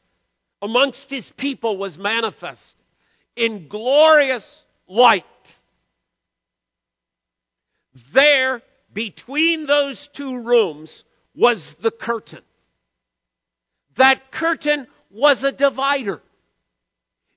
amongst 0.62 1.10
his 1.10 1.30
people 1.32 1.76
was 1.76 1.98
manifest 1.98 2.76
in 3.34 3.66
glorious 3.66 4.64
light. 4.86 5.24
There, 8.12 8.62
between 8.92 9.66
those 9.66 10.06
two 10.06 10.40
rooms, 10.42 11.04
was 11.34 11.74
the 11.74 11.90
curtain. 11.90 12.42
That 13.96 14.30
curtain 14.30 14.86
was 15.10 15.42
a 15.42 15.50
divider. 15.50 16.22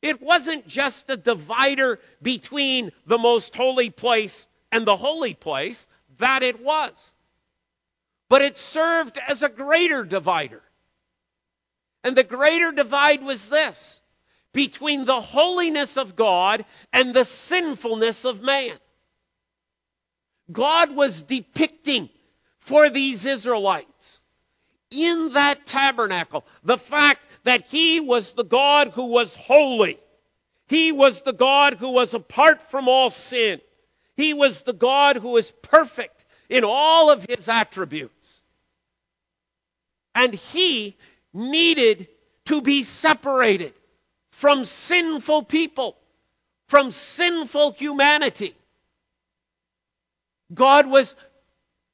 It 0.03 0.21
wasn't 0.21 0.67
just 0.67 1.09
a 1.09 1.17
divider 1.17 2.00
between 2.21 2.91
the 3.07 3.17
most 3.17 3.55
holy 3.55 3.89
place 3.89 4.47
and 4.71 4.86
the 4.86 4.95
holy 4.95 5.33
place, 5.33 5.88
that 6.17 6.43
it 6.43 6.62
was. 6.63 7.13
but 8.29 8.41
it 8.41 8.57
served 8.57 9.17
as 9.27 9.43
a 9.43 9.50
greater 9.50 10.03
divider. 10.03 10.62
And 12.03 12.15
the 12.15 12.24
greater 12.24 12.71
divide 12.71 13.24
was 13.24 13.50
this 13.50 14.01
between 14.53 15.05
the 15.05 15.21
holiness 15.21 15.97
of 15.97 16.15
God 16.15 16.65
and 16.93 17.13
the 17.13 17.25
sinfulness 17.25 18.25
of 18.25 18.41
man. 18.41 18.75
God 20.51 20.95
was 20.95 21.24
depicting 21.24 22.09
for 22.59 22.89
these 22.89 23.25
Israelites 23.25 24.21
in 24.89 25.29
that 25.29 25.65
tabernacle 25.65 26.45
the 26.63 26.77
fact 26.77 27.21
that 27.43 27.65
He 27.67 28.00
was 28.00 28.33
the 28.33 28.43
God 28.43 28.89
who 28.89 29.07
was 29.07 29.36
holy. 29.36 30.00
He 30.67 30.91
was 30.91 31.21
the 31.21 31.33
God 31.33 31.75
who 31.75 31.91
was 31.91 32.13
apart 32.13 32.62
from 32.71 32.88
all 32.89 33.09
sin. 33.09 33.62
He 34.17 34.33
was 34.33 34.63
the 34.63 34.74
God 34.74 35.15
who 35.15 35.29
was 35.29 35.51
perfect 35.62 36.25
in 36.50 36.63
all 36.63 37.12
of 37.12 37.25
His 37.29 37.47
attributes. 37.47 38.41
And 40.15 40.33
He 40.33 40.97
needed 41.33 42.07
to 42.45 42.62
be 42.62 42.83
separated 42.83 43.74
from 44.31 44.63
sinful 44.63 45.43
people, 45.43 45.95
from 46.67 46.91
sinful 46.91 47.74
humanity. 47.74 48.55
God 50.53 50.88
was 50.88 51.15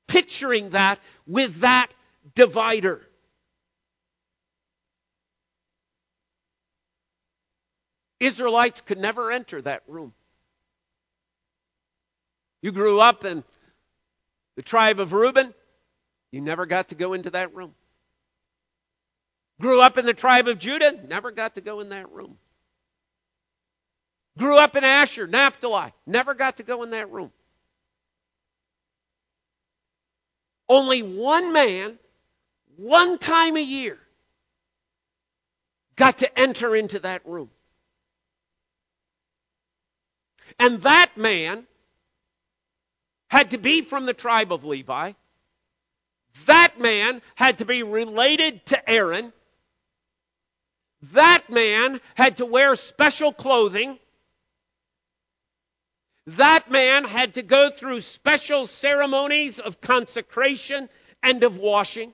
picturing 0.07 0.71
that 0.71 0.99
with 1.27 1.61
that 1.61 1.87
divider. 2.35 3.01
Israelites 8.19 8.79
could 8.81 8.99
never 8.99 9.31
enter 9.31 9.61
that 9.61 9.83
room. 9.87 10.13
You 12.63 12.71
grew 12.71 13.01
up 13.01 13.25
in 13.25 13.43
the 14.55 14.61
tribe 14.61 15.01
of 15.01 15.11
Reuben, 15.11 15.53
you 16.31 16.39
never 16.39 16.65
got 16.65 16.87
to 16.87 16.95
go 16.95 17.11
into 17.11 17.29
that 17.31 17.53
room. 17.53 17.75
Grew 19.59 19.81
up 19.81 19.97
in 19.97 20.05
the 20.05 20.13
tribe 20.13 20.47
of 20.47 20.59
Judah, 20.59 20.97
never 21.09 21.31
got 21.31 21.55
to 21.55 21.61
go 21.61 21.81
in 21.81 21.89
that 21.89 22.09
room. 22.13 22.37
Grew 24.37 24.57
up 24.57 24.77
in 24.77 24.85
Asher, 24.85 25.27
Naphtali, 25.27 25.91
never 26.07 26.33
got 26.33 26.57
to 26.57 26.63
go 26.63 26.83
in 26.83 26.91
that 26.91 27.11
room. 27.11 27.33
Only 30.69 31.03
one 31.03 31.51
man, 31.51 31.99
one 32.77 33.17
time 33.17 33.57
a 33.57 33.61
year, 33.61 33.99
got 35.97 36.19
to 36.19 36.39
enter 36.39 36.77
into 36.77 36.99
that 36.99 37.27
room. 37.27 37.49
And 40.57 40.81
that 40.83 41.17
man 41.17 41.67
had 43.33 43.49
to 43.49 43.57
be 43.57 43.81
from 43.81 44.05
the 44.05 44.13
tribe 44.13 44.53
of 44.53 44.63
Levi. 44.63 45.13
That 46.45 46.79
man 46.79 47.19
had 47.33 47.57
to 47.57 47.65
be 47.65 47.81
related 47.81 48.63
to 48.67 48.87
Aaron. 48.87 49.33
That 51.13 51.49
man 51.49 51.99
had 52.13 52.37
to 52.37 52.45
wear 52.45 52.75
special 52.75 53.33
clothing. 53.33 53.97
That 56.27 56.69
man 56.69 57.05
had 57.05 57.33
to 57.33 57.41
go 57.41 57.71
through 57.71 58.01
special 58.01 58.67
ceremonies 58.67 59.59
of 59.59 59.81
consecration 59.81 60.87
and 61.23 61.43
of 61.43 61.57
washing. 61.57 62.13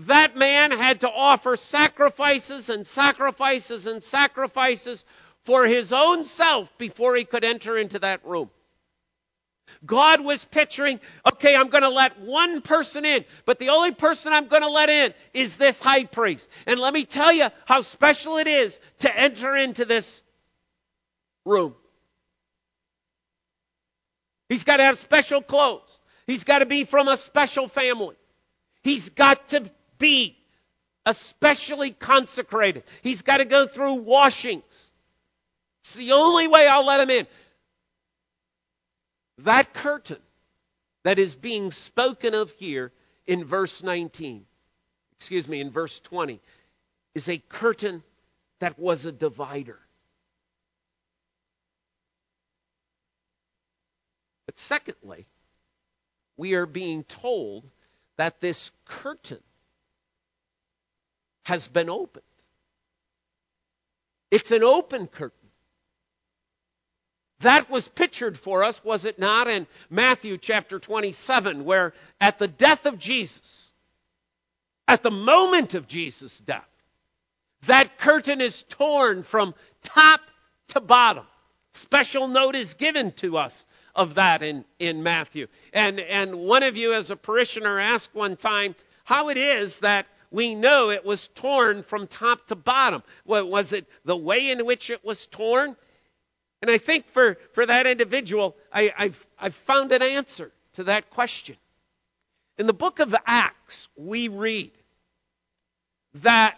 That 0.00 0.36
man 0.36 0.72
had 0.72 1.00
to 1.00 1.10
offer 1.10 1.56
sacrifices 1.56 2.68
and 2.68 2.86
sacrifices 2.86 3.86
and 3.86 4.04
sacrifices 4.04 5.06
for 5.44 5.64
his 5.64 5.94
own 5.94 6.24
self 6.24 6.76
before 6.76 7.16
he 7.16 7.24
could 7.24 7.44
enter 7.44 7.78
into 7.78 8.00
that 8.00 8.26
room. 8.26 8.50
God 9.84 10.24
was 10.24 10.44
picturing, 10.44 11.00
okay, 11.26 11.54
I'm 11.54 11.68
going 11.68 11.82
to 11.82 11.90
let 11.90 12.20
one 12.20 12.62
person 12.62 13.04
in, 13.04 13.24
but 13.44 13.58
the 13.58 13.70
only 13.70 13.92
person 13.92 14.32
I'm 14.32 14.48
going 14.48 14.62
to 14.62 14.70
let 14.70 14.88
in 14.88 15.12
is 15.32 15.56
this 15.56 15.78
high 15.78 16.04
priest. 16.04 16.48
And 16.66 16.80
let 16.80 16.94
me 16.94 17.04
tell 17.04 17.32
you 17.32 17.48
how 17.66 17.82
special 17.82 18.38
it 18.38 18.46
is 18.46 18.78
to 19.00 19.18
enter 19.18 19.56
into 19.56 19.84
this 19.84 20.22
room. 21.44 21.74
He's 24.48 24.64
got 24.64 24.78
to 24.78 24.84
have 24.84 24.98
special 24.98 25.42
clothes. 25.42 25.98
He's 26.26 26.44
got 26.44 26.60
to 26.60 26.66
be 26.66 26.84
from 26.84 27.08
a 27.08 27.16
special 27.16 27.68
family. 27.68 28.16
He's 28.82 29.10
got 29.10 29.48
to 29.48 29.64
be 29.98 30.38
especially 31.06 31.90
consecrated. 31.90 32.84
He's 33.02 33.22
got 33.22 33.38
to 33.38 33.44
go 33.44 33.66
through 33.66 33.94
washings. 34.02 34.90
It's 35.84 35.94
the 35.94 36.12
only 36.12 36.48
way 36.48 36.66
I'll 36.66 36.86
let 36.86 37.00
him 37.00 37.10
in. 37.10 37.26
That 39.38 39.74
curtain 39.74 40.20
that 41.02 41.18
is 41.18 41.34
being 41.34 41.70
spoken 41.70 42.34
of 42.34 42.50
here 42.52 42.92
in 43.26 43.44
verse 43.44 43.82
19, 43.82 44.44
excuse 45.16 45.48
me, 45.48 45.60
in 45.60 45.70
verse 45.70 46.00
20, 46.00 46.40
is 47.14 47.28
a 47.28 47.38
curtain 47.38 48.02
that 48.60 48.78
was 48.78 49.06
a 49.06 49.12
divider. 49.12 49.78
But 54.46 54.58
secondly, 54.58 55.26
we 56.36 56.54
are 56.54 56.66
being 56.66 57.04
told 57.04 57.64
that 58.16 58.40
this 58.40 58.70
curtain 58.84 59.42
has 61.44 61.68
been 61.68 61.90
opened. 61.90 62.24
It's 64.30 64.50
an 64.50 64.62
open 64.62 65.06
curtain. 65.06 65.43
That 67.44 67.68
was 67.68 67.88
pictured 67.88 68.38
for 68.38 68.64
us, 68.64 68.82
was 68.82 69.04
it 69.04 69.18
not, 69.18 69.48
in 69.48 69.66
Matthew 69.90 70.38
chapter 70.38 70.78
27, 70.78 71.66
where 71.66 71.92
at 72.18 72.38
the 72.38 72.48
death 72.48 72.86
of 72.86 72.98
Jesus, 72.98 73.70
at 74.88 75.02
the 75.02 75.10
moment 75.10 75.74
of 75.74 75.86
Jesus' 75.86 76.38
death, 76.38 76.66
that 77.66 77.98
curtain 77.98 78.40
is 78.40 78.62
torn 78.62 79.22
from 79.22 79.54
top 79.82 80.22
to 80.68 80.80
bottom. 80.80 81.26
Special 81.74 82.28
note 82.28 82.54
is 82.54 82.72
given 82.74 83.12
to 83.12 83.36
us 83.36 83.66
of 83.94 84.14
that 84.14 84.42
in, 84.42 84.64
in 84.78 85.02
Matthew. 85.02 85.48
And, 85.74 86.00
and 86.00 86.36
one 86.36 86.62
of 86.62 86.78
you, 86.78 86.94
as 86.94 87.10
a 87.10 87.16
parishioner, 87.16 87.78
asked 87.78 88.14
one 88.14 88.36
time 88.36 88.74
how 89.04 89.28
it 89.28 89.36
is 89.36 89.80
that 89.80 90.06
we 90.30 90.54
know 90.54 90.88
it 90.88 91.04
was 91.04 91.28
torn 91.28 91.82
from 91.82 92.06
top 92.06 92.46
to 92.46 92.56
bottom. 92.56 93.02
Was 93.26 93.74
it 93.74 93.86
the 94.06 94.16
way 94.16 94.50
in 94.50 94.64
which 94.64 94.88
it 94.88 95.04
was 95.04 95.26
torn? 95.26 95.76
And 96.64 96.70
I 96.70 96.78
think 96.78 97.10
for, 97.10 97.36
for 97.52 97.66
that 97.66 97.86
individual, 97.86 98.56
I, 98.72 98.90
I've, 98.96 99.26
I've 99.38 99.54
found 99.54 99.92
an 99.92 100.00
answer 100.00 100.50
to 100.72 100.84
that 100.84 101.10
question. 101.10 101.56
In 102.56 102.66
the 102.66 102.72
book 102.72 103.00
of 103.00 103.14
Acts, 103.26 103.90
we 103.98 104.28
read 104.28 104.70
that 106.22 106.56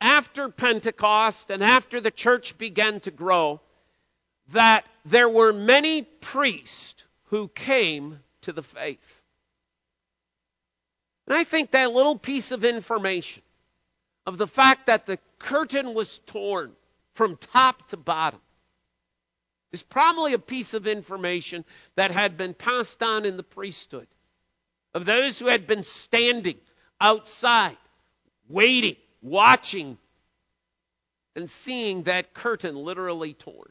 after 0.00 0.48
Pentecost 0.48 1.50
and 1.50 1.64
after 1.64 2.00
the 2.00 2.12
church 2.12 2.56
began 2.56 3.00
to 3.00 3.10
grow, 3.10 3.60
that 4.52 4.86
there 5.04 5.28
were 5.28 5.52
many 5.52 6.02
priests 6.02 7.04
who 7.24 7.48
came 7.48 8.20
to 8.42 8.52
the 8.52 8.62
faith. 8.62 9.22
And 11.26 11.34
I 11.34 11.42
think 11.42 11.72
that 11.72 11.90
little 11.90 12.16
piece 12.16 12.52
of 12.52 12.64
information 12.64 13.42
of 14.24 14.38
the 14.38 14.46
fact 14.46 14.86
that 14.86 15.06
the 15.06 15.18
curtain 15.40 15.94
was 15.94 16.20
torn 16.20 16.70
from 17.14 17.36
top 17.38 17.88
to 17.88 17.96
bottom 17.96 18.38
is 19.72 19.82
probably 19.82 20.32
a 20.32 20.38
piece 20.38 20.74
of 20.74 20.86
information 20.86 21.64
that 21.96 22.10
had 22.10 22.36
been 22.36 22.54
passed 22.54 23.02
on 23.02 23.24
in 23.24 23.36
the 23.36 23.42
priesthood 23.42 24.06
of 24.94 25.04
those 25.04 25.38
who 25.38 25.46
had 25.46 25.66
been 25.66 25.84
standing 25.84 26.58
outside, 27.00 27.76
waiting, 28.48 28.96
watching, 29.20 29.98
and 31.36 31.50
seeing 31.50 32.04
that 32.04 32.34
curtain 32.34 32.74
literally 32.74 33.34
torn. 33.34 33.70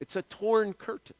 It's 0.00 0.16
a 0.16 0.22
torn 0.22 0.72
curtain. 0.74 1.16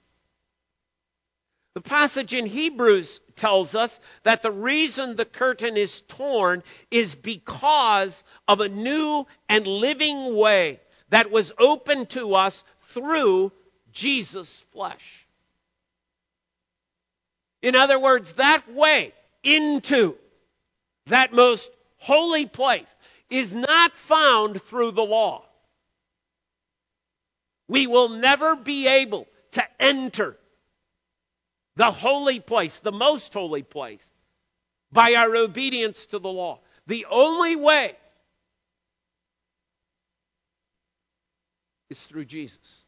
The 1.74 1.80
passage 1.80 2.34
in 2.34 2.46
Hebrews 2.46 3.20
tells 3.34 3.74
us 3.74 3.98
that 4.22 4.42
the 4.42 4.50
reason 4.52 5.16
the 5.16 5.24
curtain 5.24 5.76
is 5.76 6.02
torn 6.02 6.62
is 6.90 7.14
because 7.16 8.22
of 8.46 8.60
a 8.60 8.68
new 8.68 9.26
and 9.48 9.66
living 9.66 10.36
way 10.36 10.80
that 11.10 11.30
was 11.30 11.52
open 11.58 12.06
to 12.06 12.34
us 12.34 12.64
through 12.88 13.52
Jesus' 13.92 14.64
flesh. 14.72 15.26
In 17.62 17.74
other 17.74 17.98
words, 17.98 18.34
that 18.34 18.70
way 18.72 19.12
into 19.42 20.16
that 21.06 21.32
most 21.32 21.70
holy 21.98 22.46
place 22.46 22.86
is 23.30 23.54
not 23.54 23.94
found 23.94 24.60
through 24.62 24.90
the 24.92 25.02
law. 25.02 25.44
We 27.68 27.86
will 27.86 28.10
never 28.10 28.56
be 28.56 28.86
able 28.86 29.26
to 29.52 29.64
enter 29.80 30.36
the 31.76 31.90
holy 31.90 32.40
place, 32.40 32.78
the 32.80 32.92
most 32.92 33.32
holy 33.32 33.62
place, 33.62 34.06
by 34.92 35.14
our 35.14 35.34
obedience 35.34 36.06
to 36.06 36.18
the 36.18 36.28
law. 36.28 36.60
The 36.86 37.06
only 37.10 37.56
way 37.56 37.96
is 41.94 42.06
through 42.06 42.24
Jesus. 42.24 42.84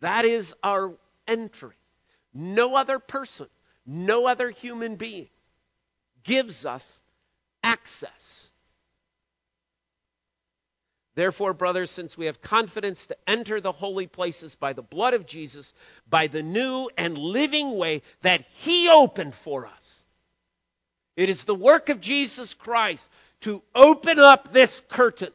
That 0.00 0.26
is 0.26 0.54
our 0.62 0.92
entry. 1.26 1.76
No 2.34 2.76
other 2.76 2.98
person, 2.98 3.46
No 3.86 4.26
other 4.26 4.50
human 4.50 4.96
being 4.96 5.28
gives 6.22 6.66
us 6.66 6.84
access. 7.62 8.50
Therefore, 11.14 11.54
brothers, 11.54 11.90
since 11.90 12.18
we 12.18 12.26
have 12.26 12.42
confidence 12.42 13.06
to 13.06 13.16
enter 13.26 13.58
the 13.60 13.72
holy 13.72 14.06
places 14.06 14.54
by 14.54 14.74
the 14.74 14.82
blood 14.82 15.14
of 15.14 15.24
Jesus, 15.24 15.72
by 16.10 16.26
the 16.26 16.42
new 16.42 16.90
and 16.98 17.16
living 17.16 17.78
way 17.78 18.02
that 18.20 18.44
He 18.50 18.90
opened 18.90 19.34
for 19.34 19.66
us, 19.66 20.04
it 21.16 21.30
is 21.30 21.44
the 21.44 21.54
work 21.54 21.88
of 21.88 22.02
Jesus 22.02 22.52
Christ 22.52 23.08
to 23.42 23.62
open 23.74 24.18
up 24.18 24.52
this 24.52 24.82
curtain. 24.90 25.32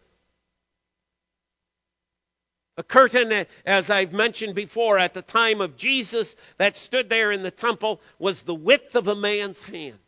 A 2.78 2.84
curtain, 2.84 3.46
as 3.66 3.90
I've 3.90 4.14
mentioned 4.14 4.56
before, 4.56 4.98
at 4.98 5.14
the 5.14 5.22
time 5.22 5.62
of 5.62 5.76
Jesus 5.76 6.36
that 6.58 6.78
stood 6.78 7.10
there 7.10 7.32
in 7.32 7.44
the 7.44 7.52
temple 7.52 8.02
was 8.18 8.44
the 8.44 8.56
width 8.56 8.96
of 8.96 9.08
a 9.08 9.16
man's 9.16 9.62
hand. 9.62 10.00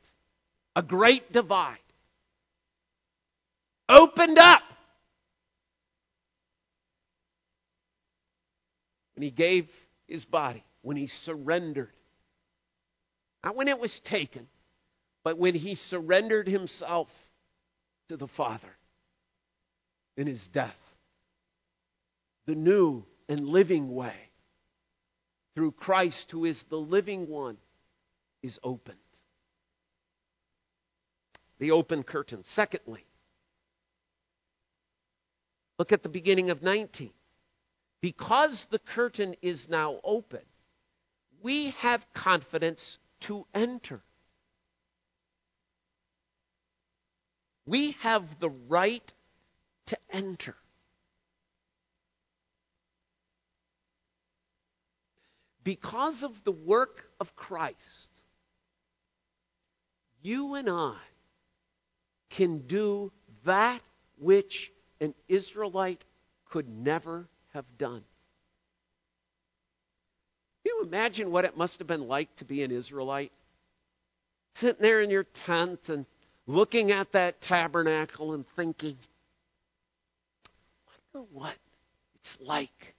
A 0.75 0.81
great 0.81 1.31
divide. 1.31 1.77
Opened 3.89 4.39
up 4.39 4.63
when 9.15 9.23
he 9.23 9.31
gave 9.31 9.69
his 10.07 10.25
body, 10.25 10.63
when 10.81 10.97
he 10.97 11.07
surrendered. 11.07 11.91
Not 13.43 13.55
when 13.55 13.67
it 13.67 13.79
was 13.79 13.99
taken, 13.99 14.47
but 15.23 15.37
when 15.37 15.53
he 15.53 15.75
surrendered 15.75 16.47
himself 16.47 17.09
to 18.07 18.17
the 18.17 18.27
Father 18.27 18.75
in 20.15 20.27
his 20.27 20.47
death. 20.47 20.79
The 22.45 22.55
new 22.55 23.05
and 23.29 23.47
living 23.47 23.93
way 23.93 24.15
through 25.55 25.71
Christ, 25.71 26.31
who 26.31 26.45
is 26.45 26.63
the 26.63 26.79
living 26.79 27.27
one, 27.27 27.57
is 28.41 28.59
opened. 28.63 28.97
The 31.59 31.71
open 31.71 32.03
curtain. 32.03 32.43
Secondly, 32.43 33.05
look 35.79 35.91
at 35.91 36.03
the 36.03 36.09
beginning 36.09 36.49
of 36.49 36.61
19 36.61 37.11
because 38.01 38.65
the 38.65 38.79
curtain 38.79 39.35
is 39.41 39.69
now 39.69 40.01
open, 40.03 40.41
we 41.41 41.69
have 41.79 42.05
confidence 42.13 42.99
to 43.21 43.45
enter. 43.53 44.01
We 47.65 47.91
have 48.01 48.39
the 48.39 48.49
right 48.49 49.13
to 49.85 49.97
enter. 50.09 50.57
Because 55.63 56.23
of 56.23 56.43
the 56.43 56.51
work 56.51 57.09
of 57.19 57.35
Christ, 57.35 58.09
you 60.21 60.55
and 60.55 60.69
I 60.69 60.95
can 62.29 62.59
do 62.59 63.11
that 63.45 63.81
which 64.17 64.71
an 64.99 65.13
Israelite 65.27 66.03
could 66.49 66.67
never 66.67 67.27
have 67.53 67.65
done. 67.77 68.03
Can 70.63 70.65
you 70.65 70.83
imagine 70.83 71.31
what 71.31 71.45
it 71.45 71.57
must 71.57 71.79
have 71.79 71.87
been 71.87 72.07
like 72.07 72.33
to 72.37 72.45
be 72.45 72.63
an 72.63 72.71
Israelite? 72.71 73.31
Sitting 74.55 74.81
there 74.81 75.01
in 75.01 75.09
your 75.09 75.23
tent 75.23 75.89
and 75.89 76.05
looking 76.47 76.91
at 76.91 77.11
that 77.13 77.41
tabernacle 77.41 78.33
and 78.33 78.47
thinking, 78.55 78.97
I 80.87 80.91
wonder 81.13 81.27
what 81.31 81.55
it's 82.15 82.37
like 82.41 82.95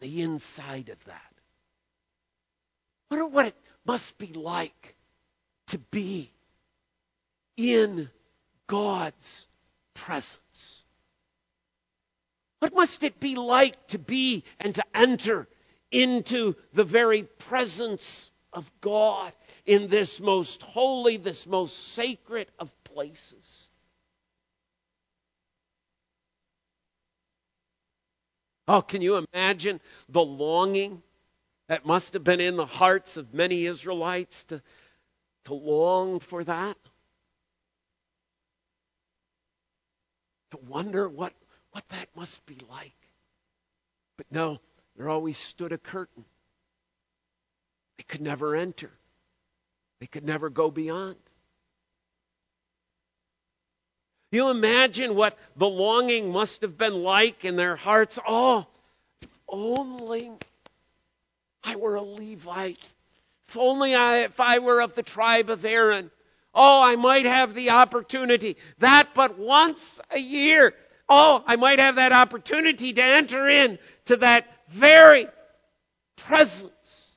the 0.00 0.22
inside 0.22 0.88
of 0.88 1.04
that. 1.04 1.27
Wonder 3.10 3.26
what 3.26 3.46
it 3.46 3.56
must 3.84 4.18
be 4.18 4.32
like 4.32 4.96
to 5.68 5.78
be 5.78 6.30
in 7.56 8.10
God's 8.66 9.46
presence. 9.94 10.84
What 12.60 12.74
must 12.74 13.02
it 13.02 13.20
be 13.20 13.36
like 13.36 13.88
to 13.88 13.98
be 13.98 14.44
and 14.58 14.74
to 14.74 14.84
enter 14.94 15.48
into 15.90 16.54
the 16.72 16.84
very 16.84 17.22
presence 17.22 18.30
of 18.52 18.70
God 18.80 19.32
in 19.64 19.88
this 19.88 20.20
most 20.20 20.62
holy, 20.62 21.16
this 21.16 21.46
most 21.46 21.92
sacred 21.92 22.48
of 22.58 22.72
places? 22.84 23.70
Oh, 28.66 28.82
can 28.82 29.00
you 29.00 29.24
imagine 29.32 29.80
the 30.10 30.22
longing 30.22 31.02
that 31.68 31.86
must 31.86 32.14
have 32.14 32.24
been 32.24 32.40
in 32.40 32.56
the 32.56 32.66
hearts 32.66 33.16
of 33.16 33.32
many 33.32 33.66
Israelites 33.66 34.44
to, 34.44 34.62
to 35.44 35.54
long 35.54 36.20
for 36.20 36.42
that? 36.44 36.76
To 40.50 40.58
wonder 40.66 41.08
what 41.08 41.32
what 41.72 41.86
that 41.90 42.08
must 42.16 42.44
be 42.46 42.56
like. 42.70 42.94
But 44.16 44.26
no, 44.30 44.58
there 44.96 45.08
always 45.08 45.38
stood 45.38 45.72
a 45.72 45.78
curtain. 45.78 46.24
They 47.98 48.04
could 48.04 48.20
never 48.20 48.56
enter, 48.56 48.90
they 50.00 50.06
could 50.06 50.24
never 50.24 50.50
go 50.50 50.70
beyond. 50.70 51.16
You 54.30 54.50
imagine 54.50 55.14
what 55.14 55.38
the 55.56 55.68
longing 55.68 56.32
must 56.32 56.60
have 56.60 56.76
been 56.76 57.02
like 57.02 57.44
in 57.46 57.56
their 57.56 57.76
hearts. 57.76 58.18
Oh, 58.26 58.66
only 59.48 60.30
I 61.68 61.76
were 61.76 61.96
a 61.96 62.02
Levite. 62.02 62.84
If 63.48 63.56
only 63.56 63.94
I, 63.94 64.18
if 64.24 64.40
I 64.40 64.58
were 64.58 64.80
of 64.80 64.94
the 64.94 65.02
tribe 65.02 65.50
of 65.50 65.64
Aaron. 65.64 66.10
Oh, 66.54 66.82
I 66.82 66.96
might 66.96 67.26
have 67.26 67.54
the 67.54 67.70
opportunity. 67.70 68.56
That 68.78 69.10
but 69.14 69.38
once 69.38 70.00
a 70.10 70.18
year 70.18 70.74
oh, 71.08 71.42
I 71.46 71.56
might 71.56 71.78
have 71.78 71.96
that 71.96 72.12
opportunity 72.12 72.92
to 72.92 73.02
enter 73.02 73.48
in 73.48 73.78
to 74.06 74.16
that 74.16 74.46
very 74.68 75.26
presence 76.16 77.12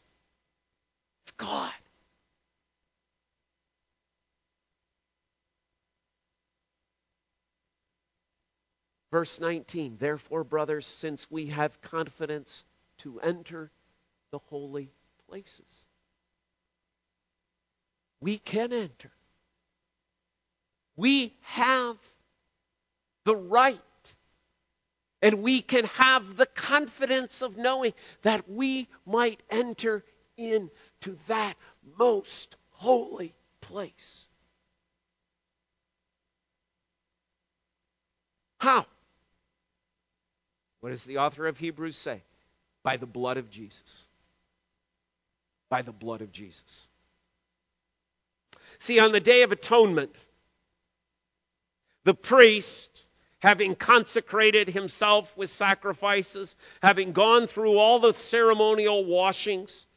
of 1.28 1.38
God. 1.38 1.72
Verse 9.12 9.42
19, 9.42 9.98
therefore, 10.00 10.46
brothers, 10.46 10.86
since 10.88 11.28
we 11.30 11.48
have 11.48 11.82
confidence 11.82 12.64
to 13.00 13.20
enter 13.20 13.70
the 14.32 14.40
holy 14.50 14.92
places, 15.30 15.86
we 18.20 18.38
can 18.38 18.74
enter. 18.74 19.12
We 20.96 21.34
have 21.42 21.98
the 23.26 23.36
right. 23.36 23.80
And 25.22 25.44
we 25.44 25.62
can 25.62 25.86
have 25.86 26.36
the 26.36 26.48
confidence 26.48 27.42
of 27.42 27.58
knowing 27.58 27.94
that 28.24 28.50
we 28.50 28.88
might 29.06 29.42
enter 29.50 30.04
into 30.36 31.18
that 31.28 31.56
most 31.98 32.56
holy 32.72 33.34
place. 33.62 34.28
How? 38.60 38.86
What 40.82 40.90
does 40.90 41.04
the 41.04 41.20
author 41.20 41.46
of 41.46 41.58
Hebrews 41.58 41.98
say? 41.98 42.24
By 42.84 42.98
the 42.98 43.06
blood 43.06 43.38
of 43.38 43.52
Jesus. 43.52 44.08
By 45.72 45.82
the 45.82 45.94
blood 45.94 46.22
of 46.22 46.34
Jesus. 46.34 46.90
See, 48.80 49.00
on 49.00 49.14
the 49.14 49.22
Day 49.22 49.44
of 49.44 49.54
Atonement, 49.54 50.14
the 52.04 52.14
priest 52.14 53.08
having 53.40 53.76
consecrated 53.76 54.68
himself 54.68 55.36
with 55.38 55.50
sacrifices, 55.50 56.58
having 56.84 57.14
gone 57.14 57.48
through 57.48 57.78
all 57.78 58.00
the 58.00 58.14
ceremonial 58.14 59.06
washings 59.06 59.88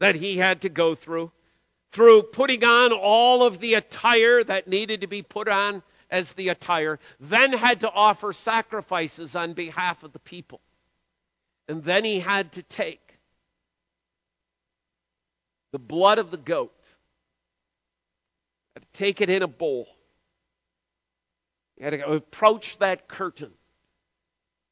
that 0.00 0.16
he 0.16 0.36
had 0.36 0.60
to 0.60 0.68
go 0.68 0.94
through, 0.94 1.32
through 1.92 2.22
putting 2.24 2.62
on 2.62 2.92
all 2.92 3.42
of 3.42 3.58
the 3.58 3.72
attire 3.72 4.44
that 4.44 4.68
needed 4.68 5.00
to 5.00 5.06
be 5.06 5.22
put 5.22 5.48
on 5.48 5.82
as 6.10 6.30
the 6.32 6.50
attire, 6.50 6.98
then 7.20 7.54
had 7.54 7.80
to 7.80 7.90
offer 7.90 8.34
sacrifices 8.34 9.34
on 9.34 9.54
behalf 9.54 10.02
of 10.02 10.12
the 10.12 10.18
people. 10.18 10.60
And 11.68 11.82
then 11.82 12.04
he 12.04 12.20
had 12.20 12.52
to 12.52 12.62
take 12.62 13.05
the 15.76 15.80
blood 15.80 16.16
of 16.16 16.30
the 16.30 16.38
goat, 16.38 16.72
take 18.94 19.20
it 19.20 19.28
in 19.28 19.42
a 19.42 19.46
bowl, 19.46 19.86
you 21.76 21.84
had 21.84 21.90
to 21.90 22.12
approach 22.12 22.78
that 22.78 23.08
curtain 23.08 23.52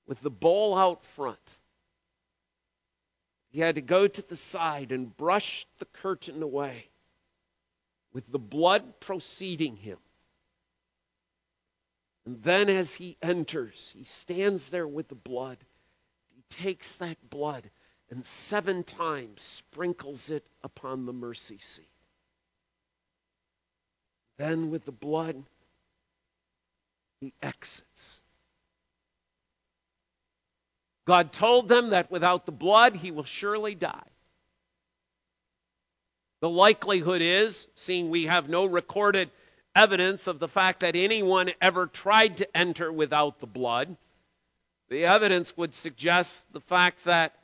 with 0.07 0.19
the 0.23 0.31
bowl 0.31 0.75
out 0.75 1.05
front. 1.05 1.39
He 3.51 3.61
had 3.61 3.75
to 3.75 3.83
go 3.83 4.09
to 4.09 4.23
the 4.23 4.35
side 4.35 4.93
and 4.93 5.15
brush 5.15 5.67
the 5.79 5.85
curtain 5.85 6.43
away 6.43 6.89
with 8.15 8.25
the 8.33 8.39
blood 8.39 8.99
proceeding 8.99 9.77
him. 9.77 9.99
And 12.25 12.43
then 12.43 12.71
as 12.71 12.95
he 12.95 13.19
enters, 13.21 13.93
he 13.95 14.05
stands 14.05 14.71
there 14.71 14.89
with 14.89 15.09
the 15.09 15.15
blood. 15.15 15.59
He 16.35 16.43
takes 16.63 16.95
that 16.95 17.19
blood 17.29 17.69
and 18.11 18.25
seven 18.27 18.85
times 18.85 19.43
sprinkles 19.43 20.31
it 20.31 20.45
upon 20.63 21.07
the 21.07 21.13
mercy 21.13 21.59
seat. 21.59 21.89
Then, 24.37 24.71
with 24.71 24.85
the 24.85 24.93
blood, 24.93 25.43
he 27.21 27.33
exits. 27.43 28.21
God 31.07 31.33
told 31.33 31.69
them 31.69 31.91
that 31.91 32.11
without 32.11 32.47
the 32.47 32.53
blood, 32.53 32.97
he 32.97 33.11
will 33.11 33.25
surely 33.25 33.75
die. 33.75 34.09
The 36.41 36.51
likelihood 36.51 37.23
is, 37.23 37.69
seeing 37.75 38.11
we 38.11 38.25
have 38.25 38.49
no 38.49 38.67
recorded 38.67 39.31
evidence 39.75 40.27
of 40.27 40.39
the 40.39 40.49
fact 40.49 40.81
that 40.81 40.97
anyone 40.97 41.51
ever 41.61 41.87
tried 41.87 42.39
to 42.39 42.57
enter 42.57 42.93
without 42.93 43.41
the 43.41 43.47
blood, 43.47 43.97
the 44.89 45.07
evidence 45.07 45.57
would 45.57 45.75
suggest 45.75 46.45
the 46.53 46.61
fact 46.61 47.05
that 47.05 47.35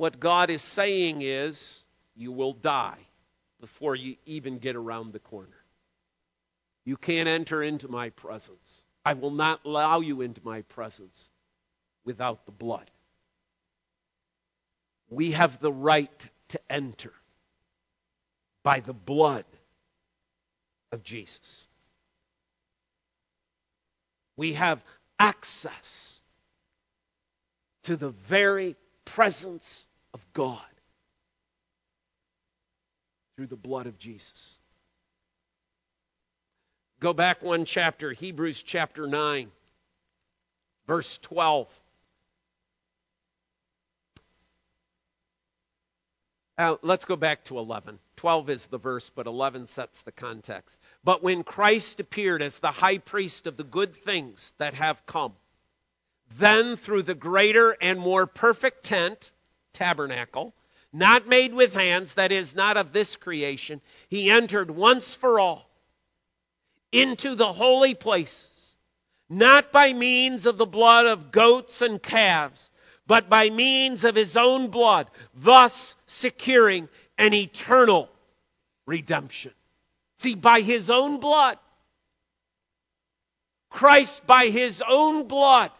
what 0.00 0.18
God 0.18 0.48
is 0.48 0.62
saying 0.62 1.20
is, 1.20 1.84
you 2.16 2.32
will 2.32 2.54
die 2.54 2.96
before 3.60 3.94
you 3.94 4.16
even 4.24 4.56
get 4.56 4.74
around 4.74 5.12
the 5.12 5.18
corner. 5.18 5.62
You 6.86 6.96
can't 6.96 7.28
enter 7.28 7.62
into 7.62 7.86
my 7.86 8.08
presence. 8.08 8.86
I 9.04 9.12
will 9.12 9.30
not 9.30 9.60
allow 9.66 10.00
you 10.00 10.22
into 10.22 10.40
my 10.42 10.62
presence 10.62 11.28
without 12.02 12.46
the 12.46 12.50
blood. 12.50 12.90
We 15.10 15.32
have 15.32 15.60
the 15.60 15.70
right 15.70 16.28
to 16.48 16.60
enter 16.70 17.12
by 18.62 18.80
the 18.80 18.94
blood 18.94 19.44
of 20.92 21.02
Jesus. 21.02 21.68
We 24.34 24.54
have 24.54 24.82
access 25.18 26.18
to 27.82 27.96
the 27.96 28.08
very 28.08 28.76
presence 29.04 29.84
of 30.14 30.24
God 30.32 30.60
through 33.36 33.46
the 33.46 33.56
blood 33.56 33.86
of 33.86 33.98
Jesus. 33.98 34.58
Go 37.00 37.12
back 37.12 37.42
one 37.42 37.64
chapter, 37.64 38.12
Hebrews 38.12 38.62
chapter 38.62 39.06
9, 39.06 39.50
verse 40.86 41.18
12. 41.18 41.82
Uh, 46.58 46.76
let's 46.82 47.06
go 47.06 47.16
back 47.16 47.42
to 47.44 47.58
11. 47.58 47.98
12 48.16 48.50
is 48.50 48.66
the 48.66 48.76
verse, 48.76 49.08
but 49.08 49.26
11 49.26 49.68
sets 49.68 50.02
the 50.02 50.12
context. 50.12 50.78
But 51.02 51.22
when 51.22 51.42
Christ 51.42 52.00
appeared 52.00 52.42
as 52.42 52.58
the 52.58 52.70
high 52.70 52.98
priest 52.98 53.46
of 53.46 53.56
the 53.56 53.64
good 53.64 53.96
things 53.96 54.52
that 54.58 54.74
have 54.74 55.06
come, 55.06 55.32
then 56.36 56.76
through 56.76 57.04
the 57.04 57.14
greater 57.14 57.70
and 57.80 57.98
more 57.98 58.26
perfect 58.26 58.84
tent, 58.84 59.32
tabernacle, 59.72 60.54
not 60.92 61.28
made 61.28 61.54
with 61.54 61.74
hands, 61.74 62.14
that 62.14 62.32
is, 62.32 62.54
not 62.54 62.76
of 62.76 62.92
this 62.92 63.16
creation, 63.16 63.80
he 64.08 64.30
entered 64.30 64.70
once 64.70 65.14
for 65.14 65.38
all 65.38 65.68
into 66.92 67.34
the 67.34 67.52
holy 67.52 67.94
places, 67.94 68.48
not 69.28 69.70
by 69.70 69.92
means 69.92 70.46
of 70.46 70.56
the 70.58 70.66
blood 70.66 71.06
of 71.06 71.30
goats 71.30 71.82
and 71.82 72.02
calves, 72.02 72.70
but 73.06 73.28
by 73.28 73.50
means 73.50 74.04
of 74.04 74.14
his 74.14 74.36
own 74.36 74.68
blood, 74.68 75.08
thus 75.34 75.94
securing 76.06 76.88
an 77.18 77.34
eternal 77.34 78.08
redemption. 78.86 79.52
See, 80.18 80.34
by 80.34 80.60
his 80.60 80.90
own 80.90 81.20
blood, 81.20 81.58
Christ, 83.70 84.26
by 84.26 84.46
his 84.46 84.82
own 84.86 85.28
blood, 85.28 85.70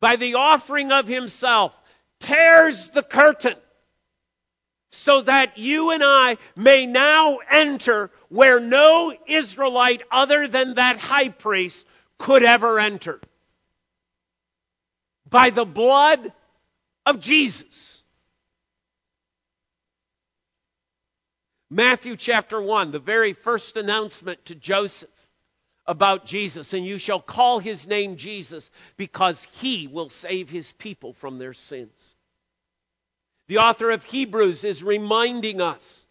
by 0.00 0.16
the 0.16 0.34
offering 0.34 0.92
of 0.92 1.06
himself, 1.06 1.72
tears 2.22 2.88
the 2.90 3.02
curtain 3.02 3.56
so 4.92 5.22
that 5.22 5.58
you 5.58 5.90
and 5.90 6.02
I 6.04 6.36
may 6.54 6.86
now 6.86 7.38
enter 7.50 8.10
where 8.28 8.60
no 8.60 9.12
Israelite 9.26 10.02
other 10.10 10.46
than 10.48 10.74
that 10.74 10.98
high 10.98 11.30
priest 11.30 11.86
could 12.18 12.42
ever 12.42 12.78
enter. 12.78 13.20
By 15.28 15.50
the 15.50 15.64
blood 15.64 16.32
of 17.06 17.20
Jesus. 17.20 18.02
Matthew 21.70 22.16
chapter 22.16 22.60
1, 22.60 22.92
the 22.92 22.98
very 22.98 23.32
first 23.32 23.78
announcement 23.78 24.44
to 24.46 24.54
Joseph 24.54 25.08
about 25.86 26.26
Jesus, 26.26 26.74
and 26.74 26.86
you 26.86 26.98
shall 26.98 27.20
call 27.20 27.58
his 27.58 27.86
name 27.86 28.16
Jesus 28.16 28.70
because 28.98 29.42
he 29.54 29.88
will 29.88 30.10
save 30.10 30.50
his 30.50 30.72
people 30.72 31.14
from 31.14 31.38
their 31.38 31.54
sins. 31.54 32.11
The 33.52 33.58
author 33.58 33.90
of 33.90 34.02
Hebrews 34.04 34.64
is 34.64 34.82
reminding 34.82 35.60
us 35.60 36.06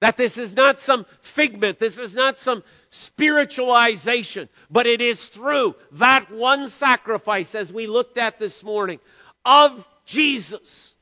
that 0.00 0.16
this 0.16 0.38
is 0.38 0.54
not 0.54 0.80
some 0.80 1.04
figment, 1.20 1.78
this 1.78 1.98
is 1.98 2.14
not 2.14 2.38
some 2.38 2.64
spiritualization, 2.90 4.48
but 4.70 4.86
it 4.86 5.02
is 5.02 5.28
through 5.28 5.74
that 5.92 6.30
one 6.30 6.68
sacrifice, 6.68 7.54
as 7.54 7.70
we 7.70 7.86
looked 7.86 8.16
at 8.16 8.38
this 8.38 8.64
morning, 8.64 9.00
of 9.44 9.86
Jesus 10.06 10.94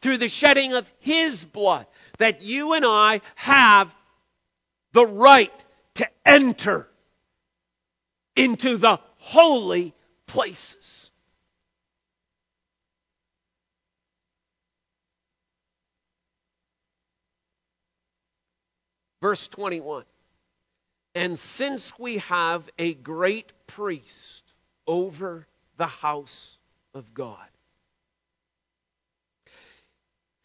through 0.00 0.16
the 0.16 0.30
shedding 0.30 0.72
of 0.72 0.90
His 1.00 1.44
blood 1.44 1.86
that 2.16 2.40
you 2.40 2.72
and 2.72 2.86
I 2.86 3.20
have 3.34 3.94
the 4.92 5.06
right 5.06 5.52
to 5.96 6.08
enter 6.24 6.88
into 8.34 8.78
the 8.78 9.00
holy 9.18 9.92
places. 10.26 11.10
Verse 19.22 19.48
21. 19.48 20.04
And 21.14 21.38
since 21.38 21.98
we 21.98 22.18
have 22.18 22.68
a 22.78 22.92
great 22.92 23.52
priest 23.66 24.42
over 24.86 25.46
the 25.78 25.86
house 25.86 26.58
of 26.92 27.14
God, 27.14 27.38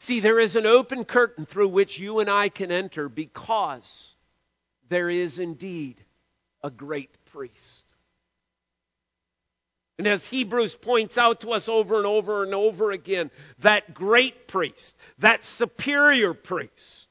See, 0.07 0.21
there 0.21 0.39
is 0.39 0.55
an 0.55 0.65
open 0.65 1.03
curtain 1.03 1.45
through 1.45 1.67
which 1.67 1.99
you 1.99 2.19
and 2.19 2.29
I 2.29 2.47
can 2.47 2.71
enter 2.71 3.09
because 3.09 4.15
there 4.87 5.09
is 5.09 5.37
indeed 5.37 5.97
a 6.63 6.71
great 6.71 7.09
priest. 7.25 7.83
And 9.97 10.07
as 10.07 10.25
Hebrews 10.25 10.75
points 10.75 11.17
out 11.17 11.41
to 11.41 11.51
us 11.51 11.67
over 11.67 11.97
and 11.97 12.05
over 12.05 12.43
and 12.43 12.53
over 12.53 12.91
again, 12.91 13.31
that 13.59 13.93
great 13.93 14.47
priest, 14.47 14.95
that 15.17 15.43
superior 15.43 16.33
priest, 16.33 17.06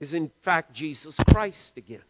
is 0.00 0.14
in 0.14 0.30
fact 0.42 0.72
Jesus 0.72 1.16
Christ 1.30 1.76
again. 1.76 2.02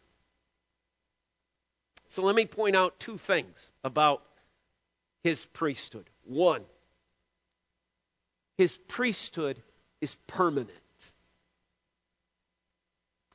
So 2.09 2.23
let 2.23 2.35
me 2.35 2.47
point 2.47 2.77
out 2.77 2.99
two 2.99 3.19
things 3.19 3.71
about 3.85 4.23
his 5.23 5.45
priesthood. 5.47 6.09
One, 6.25 6.63
his 8.57 8.77
priesthood 8.89 9.63
is 10.01 10.15
permanent. 10.27 10.71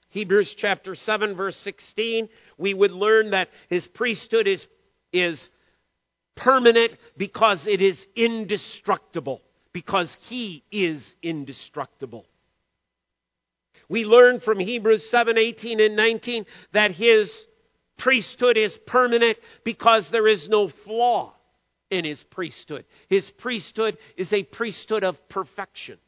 Hebrews 0.09 0.53
chapter 0.53 0.93
7 0.93 1.35
verse 1.35 1.55
16, 1.57 2.29
we 2.57 2.73
would 2.73 2.91
learn 2.91 3.31
that 3.31 3.49
his 3.69 3.87
priesthood 3.87 4.47
is, 4.47 4.67
is 5.11 5.49
permanent 6.35 6.95
because 7.17 7.67
it 7.67 7.81
is 7.81 8.07
indestructible, 8.15 9.41
because 9.71 10.15
he 10.29 10.63
is 10.71 11.15
indestructible. 11.23 12.27
We 13.93 14.05
learn 14.05 14.39
from 14.39 14.59
Hebrews 14.59 15.07
7, 15.07 15.37
18 15.37 15.79
and 15.79 15.95
19 15.95 16.47
that 16.71 16.89
his 16.89 17.45
priesthood 17.95 18.57
is 18.57 18.75
permanent 18.75 19.37
because 19.63 20.09
there 20.09 20.27
is 20.27 20.49
no 20.49 20.67
flaw 20.67 21.31
in 21.91 22.03
his 22.03 22.23
priesthood. 22.23 22.85
His 23.07 23.29
priesthood 23.29 23.99
is 24.17 24.33
a 24.33 24.41
priesthood 24.41 25.03
of 25.03 25.29
perfection. 25.29 25.99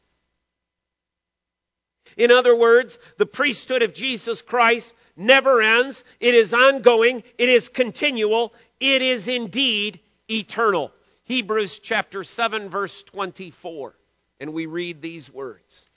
In 2.16 2.32
other 2.32 2.56
words, 2.56 2.98
the 3.18 3.24
priesthood 3.24 3.82
of 3.82 3.94
Jesus 3.94 4.42
Christ 4.42 4.92
never 5.16 5.62
ends. 5.62 6.02
It 6.18 6.34
is 6.34 6.54
ongoing. 6.54 7.22
It 7.38 7.48
is 7.48 7.68
continual. 7.68 8.52
It 8.80 9.00
is 9.00 9.28
indeed 9.28 10.00
eternal. 10.28 10.90
Hebrews 11.22 11.78
chapter 11.78 12.24
7 12.24 12.68
verse 12.68 13.04
24. 13.04 13.94
And 14.40 14.52
we 14.52 14.66
read 14.66 15.00
these 15.00 15.32
words. 15.32 15.88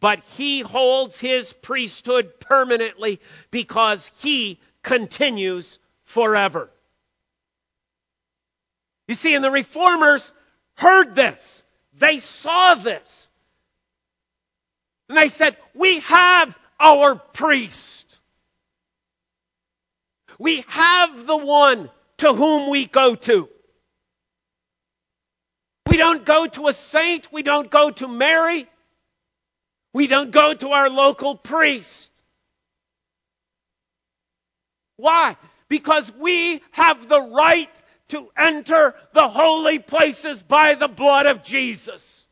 But 0.00 0.20
he 0.36 0.60
holds 0.60 1.18
his 1.18 1.52
priesthood 1.52 2.38
permanently 2.40 3.20
because 3.50 4.10
he 4.18 4.60
continues 4.82 5.78
forever. 6.04 6.70
You 9.08 9.14
see, 9.14 9.34
and 9.34 9.42
the 9.42 9.50
reformers 9.50 10.32
heard 10.74 11.14
this. 11.14 11.64
They 11.98 12.18
saw 12.18 12.74
this. 12.74 13.30
And 15.08 15.16
they 15.16 15.28
said, 15.28 15.56
we 15.74 16.00
have 16.00 16.56
our 16.78 17.16
priest. 17.16 18.20
We 20.38 20.64
have 20.68 21.26
the 21.26 21.36
one 21.36 21.90
to 22.18 22.32
whom 22.32 22.70
we 22.70 22.86
go 22.86 23.14
to. 23.14 23.48
We 25.90 25.96
don't 25.96 26.24
go 26.24 26.46
to 26.46 26.68
a 26.68 26.72
saint. 26.72 27.32
We 27.32 27.42
don't 27.42 27.70
go 27.70 27.90
to 27.90 28.06
Mary. 28.06 28.68
We 29.92 30.06
don't 30.06 30.30
go 30.30 30.54
to 30.54 30.68
our 30.70 30.90
local 30.90 31.36
priest. 31.36 32.10
Why? 34.96 35.36
Because 35.68 36.12
we 36.12 36.62
have 36.72 37.08
the 37.08 37.22
right 37.22 37.70
to 38.08 38.28
enter 38.36 38.94
the 39.12 39.28
holy 39.28 39.78
places 39.78 40.42
by 40.42 40.74
the 40.74 40.88
blood 40.88 41.26
of 41.26 41.42
Jesus. 41.42 42.26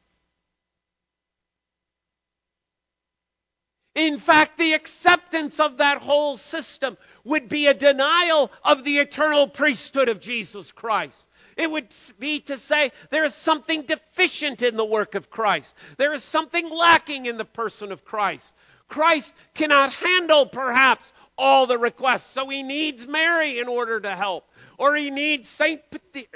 In 3.95 4.19
fact, 4.19 4.59
the 4.59 4.75
acceptance 4.75 5.59
of 5.59 5.79
that 5.79 6.03
whole 6.03 6.37
system 6.37 6.99
would 7.25 7.49
be 7.49 7.67
a 7.67 7.73
denial 7.73 8.53
of 8.63 8.85
the 8.85 8.99
eternal 8.99 9.49
priesthood 9.49 10.11
of 10.11 10.21
Jesus 10.21 10.71
Christ. 10.71 11.27
It 11.57 11.71
would 11.71 11.89
be 12.19 12.41
to 12.41 12.59
say 12.59 12.93
there 13.11 13.25
is 13.25 13.35
something 13.35 13.83
deficient 13.83 14.63
in 14.63 14.77
the 14.77 14.85
work 14.85 15.15
of 15.15 15.31
Christ. 15.31 15.75
There 15.97 16.13
is 16.13 16.23
something 16.23 16.69
lacking 16.69 17.27
in 17.27 17.39
the 17.39 17.47
person 17.47 17.93
of 17.93 18.05
Christ. 18.05 18.53
Christ 18.89 19.35
cannot 19.55 19.93
handle 19.95 20.47
perhaps 20.47 21.13
all 21.37 21.67
the 21.67 21.79
requests, 21.79 22.31
so 22.31 22.49
he 22.49 22.63
needs 22.63 23.07
Mary 23.07 23.59
in 23.59 23.69
order 23.69 24.01
to 24.01 24.15
help. 24.15 24.49
Or 24.79 24.95
he 24.95 25.11
needs 25.11 25.49
Saint, 25.49 25.81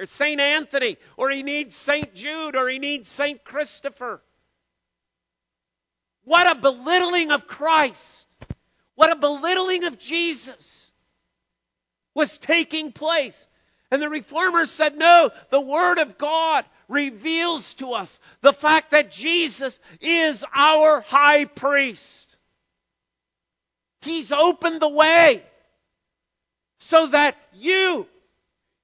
Saint 0.04 0.40
Anthony, 0.40 0.96
or 1.16 1.30
he 1.30 1.42
needs 1.42 1.76
Saint 1.76 2.14
Jude, 2.14 2.56
or 2.56 2.68
he 2.68 2.78
needs 2.78 3.08
Saint 3.08 3.44
Christopher. 3.44 4.22
What 6.24 6.56
a 6.56 6.60
belittling 6.60 7.30
of 7.30 7.46
Christ. 7.46 8.26
What 8.94 9.12
a 9.12 9.16
belittling 9.16 9.84
of 9.84 9.98
Jesus 9.98 10.90
was 12.14 12.38
taking 12.38 12.92
place. 12.92 13.46
And 13.90 14.00
the 14.00 14.08
reformers 14.08 14.70
said, 14.70 14.96
no, 14.96 15.30
the 15.50 15.60
Word 15.60 15.98
of 15.98 16.16
God 16.16 16.64
reveals 16.88 17.74
to 17.74 17.92
us 17.92 18.20
the 18.40 18.52
fact 18.52 18.92
that 18.92 19.10
Jesus 19.10 19.78
is 20.00 20.44
our 20.54 21.00
high 21.00 21.44
priest. 21.44 22.38
He's 24.02 24.32
opened 24.32 24.80
the 24.80 24.88
way 24.88 25.42
so 26.78 27.08
that 27.08 27.36
you, 27.52 28.06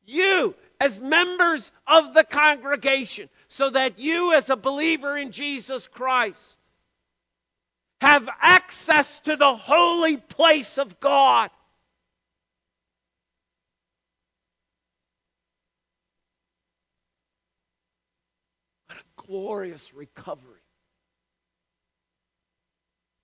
you 0.04 0.54
as 0.80 1.00
members 1.00 1.70
of 1.86 2.12
the 2.12 2.24
congregation, 2.24 3.28
so 3.48 3.70
that 3.70 3.98
you 3.98 4.34
as 4.34 4.50
a 4.50 4.56
believer 4.56 5.16
in 5.16 5.32
Jesus 5.32 5.88
Christ 5.88 6.58
have 8.00 8.28
access 8.40 9.20
to 9.20 9.36
the 9.36 9.56
holy 9.56 10.18
place 10.18 10.78
of 10.78 11.00
God. 11.00 11.50
Glorious 19.26 19.92
recovery. 19.94 20.60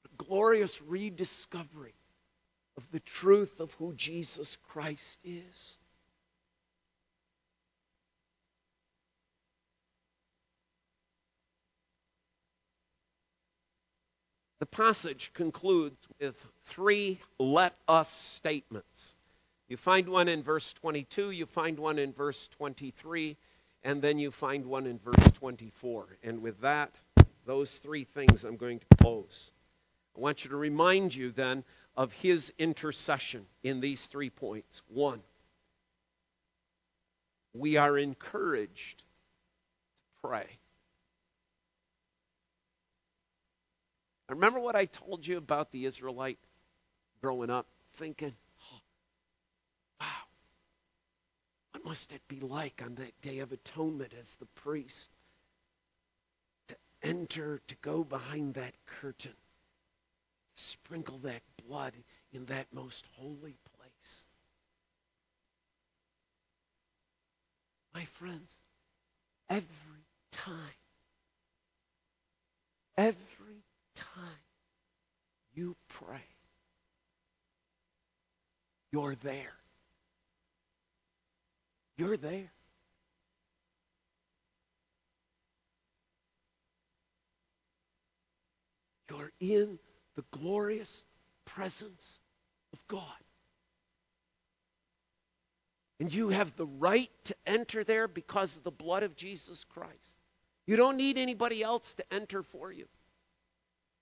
A 0.07 0.25
glorious 0.25 0.81
rediscovery 0.83 1.95
of 2.77 2.91
the 2.91 3.01
truth 3.01 3.61
of 3.61 3.73
who 3.75 3.93
Jesus 3.95 4.57
Christ 4.69 5.19
is. 5.25 5.77
The 14.62 14.67
passage 14.67 15.33
concludes 15.35 15.97
with 16.21 16.47
three 16.67 17.19
let 17.41 17.75
us 17.88 18.09
statements. 18.09 19.17
You 19.67 19.77
find 19.77 20.09
one 20.09 20.29
in 20.29 20.45
verse 20.45 20.73
22, 20.75 21.33
you 21.33 21.47
find 21.47 21.81
one 21.81 21.99
in 21.99 22.12
verse 22.12 22.47
23, 22.59 23.37
and 23.85 24.01
then 24.03 24.18
you 24.18 24.31
find 24.31 24.66
one 24.66 24.87
in 24.87 24.99
verse 24.99 25.31
24. 25.38 26.07
And 26.23 26.42
with 26.42 26.61
that, 26.61 26.90
those 27.47 27.79
three 27.79 28.05
things 28.05 28.45
I'm 28.45 28.57
going 28.57 28.79
to 28.79 28.97
close. 28.99 29.51
I 30.16 30.21
want 30.21 30.45
you 30.45 30.51
to 30.51 30.57
remind 30.57 31.14
you 31.14 31.31
then 31.33 31.64
of 31.97 32.12
his 32.14 32.53
intercession 32.59 33.47
in 33.62 33.81
these 33.81 34.07
three 34.07 34.31
points. 34.31 34.83
One, 34.88 35.21
we 37.55 37.77
are 37.77 37.99
encouraged 37.99 38.99
to 38.99 39.05
pray. 40.29 40.47
Remember 44.29 44.61
what 44.61 44.77
I 44.77 44.87
told 44.87 45.27
you 45.27 45.37
about 45.37 45.73
the 45.73 45.85
Israelite 45.85 46.38
growing 47.21 47.51
up, 47.51 47.66
thinking, 47.97 48.35
oh, 48.73 48.79
wow, 50.01 50.07
must 51.85 52.12
it 52.12 52.21
be 52.29 52.40
like 52.40 52.83
on 52.85 52.95
that 52.97 53.21
day 53.23 53.40
of 53.40 53.53
atonement 53.53 54.12
as 54.21 54.35
the 54.37 54.47
priest 54.62 55.11
to 56.68 56.77
enter, 57.03 57.61
to 57.68 57.75
go 57.83 58.05
behind 58.05 58.55
that 58.55 58.75
curtain, 58.87 59.33
to 60.57 60.62
sprinkle 60.62 61.18
that 61.18 61.42
blood 61.66 61.92
in 62.33 62.47
that 62.47 62.66
most 62.73 63.07
holy 63.16 63.57
place? 63.77 64.25
My 67.95 68.05
friends, 68.05 68.51
every 69.51 70.07
time, 70.31 70.55
every 72.97 73.62
time 73.95 74.40
you 75.55 75.77
pray, 75.88 76.25
you're 78.92 79.14
there. 79.16 79.53
You're 81.96 82.16
there. 82.16 82.50
You're 89.11 89.33
in 89.40 89.78
the 90.16 90.24
glorious 90.31 91.05
presence 91.44 92.18
of 92.72 92.78
God. 92.88 93.02
And 96.00 96.12
you 96.12 96.31
have 96.31 96.57
the 96.57 96.66
right 96.66 97.11
to 97.24 97.37
enter 97.46 97.85
there 97.85 98.09
because 98.09 98.57
of 98.57 98.64
the 98.64 98.70
blood 98.70 99.02
of 99.02 99.14
Jesus 99.14 99.64
Christ. 99.64 100.16
You 100.66 100.76
don't 100.76 100.96
need 100.96 101.18
anybody 101.18 101.62
else 101.62 101.94
to 101.94 102.12
enter 102.12 102.42
for 102.42 102.72
you. 102.72 102.87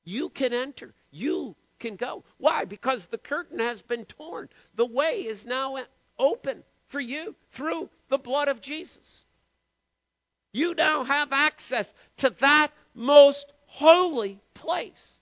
You 0.04 0.28
can 0.30 0.52
enter. 0.52 0.94
You 1.10 1.56
can 1.78 1.96
go. 1.96 2.24
Why? 2.38 2.64
Because 2.64 3.06
the 3.06 3.18
curtain 3.18 3.58
has 3.58 3.82
been 3.82 4.04
torn. 4.04 4.48
The 4.76 4.86
way 4.86 5.26
is 5.26 5.44
now 5.44 5.76
open 6.18 6.62
for 6.90 7.00
you 7.00 7.34
through 7.52 7.88
the 8.08 8.18
blood 8.18 8.48
of 8.48 8.60
Jesus. 8.60 9.24
You 10.52 10.74
now 10.74 11.04
have 11.04 11.32
access 11.32 11.92
to 12.18 12.30
that 12.40 12.68
most 12.94 13.50
holy 13.66 14.38
place. 14.54 15.16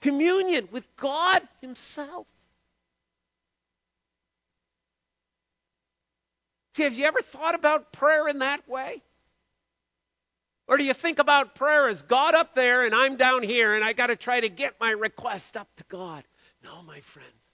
Communion 0.00 0.68
with 0.72 0.86
God 0.96 1.42
Himself. 1.60 2.26
See, 6.74 6.84
have 6.84 6.94
you 6.94 7.06
ever 7.06 7.20
thought 7.20 7.54
about 7.54 7.92
prayer 7.92 8.28
in 8.28 8.38
that 8.38 8.66
way? 8.68 9.02
Or 10.68 10.76
do 10.76 10.84
you 10.84 10.94
think 10.94 11.18
about 11.18 11.54
prayer 11.54 11.88
as 11.88 12.02
God 12.02 12.34
up 12.34 12.54
there 12.54 12.84
and 12.84 12.94
I'm 12.94 13.16
down 13.16 13.42
here 13.42 13.74
and 13.74 13.82
I 13.82 13.94
got 13.94 14.08
to 14.08 14.16
try 14.16 14.40
to 14.40 14.48
get 14.48 14.78
my 14.78 14.92
request 14.92 15.56
up 15.56 15.68
to 15.76 15.84
God? 15.88 16.24
No, 16.62 16.82
my 16.82 17.00
friends. 17.00 17.47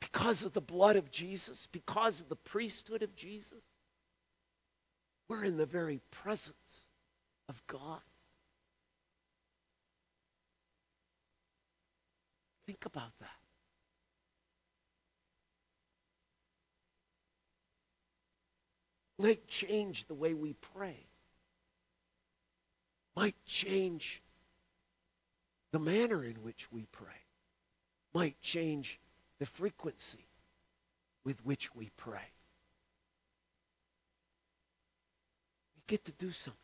Because 0.00 0.44
of 0.44 0.52
the 0.52 0.60
blood 0.60 0.96
of 0.96 1.10
Jesus, 1.10 1.66
because 1.68 2.20
of 2.20 2.28
the 2.28 2.36
priesthood 2.36 3.02
of 3.02 3.14
Jesus, 3.14 3.62
we're 5.28 5.44
in 5.44 5.56
the 5.56 5.66
very 5.66 6.00
presence 6.10 6.56
of 7.48 7.62
God. 7.66 8.00
Think 12.66 12.84
about 12.86 13.12
that. 13.20 13.28
Might 19.18 19.46
change 19.48 20.06
the 20.06 20.14
way 20.14 20.32
we 20.34 20.54
pray 20.74 21.10
might 23.16 23.36
change 23.44 24.22
the 25.72 25.78
manner 25.78 26.24
in 26.24 26.36
which 26.42 26.70
we 26.72 26.86
pray, 26.92 27.20
might 28.14 28.40
change 28.40 28.98
the 29.40 29.46
frequency 29.46 30.26
with 31.24 31.44
which 31.44 31.74
we 31.74 31.90
pray. 31.96 32.30
We 35.74 35.82
get 35.88 36.04
to 36.04 36.12
do 36.12 36.30
something 36.30 36.60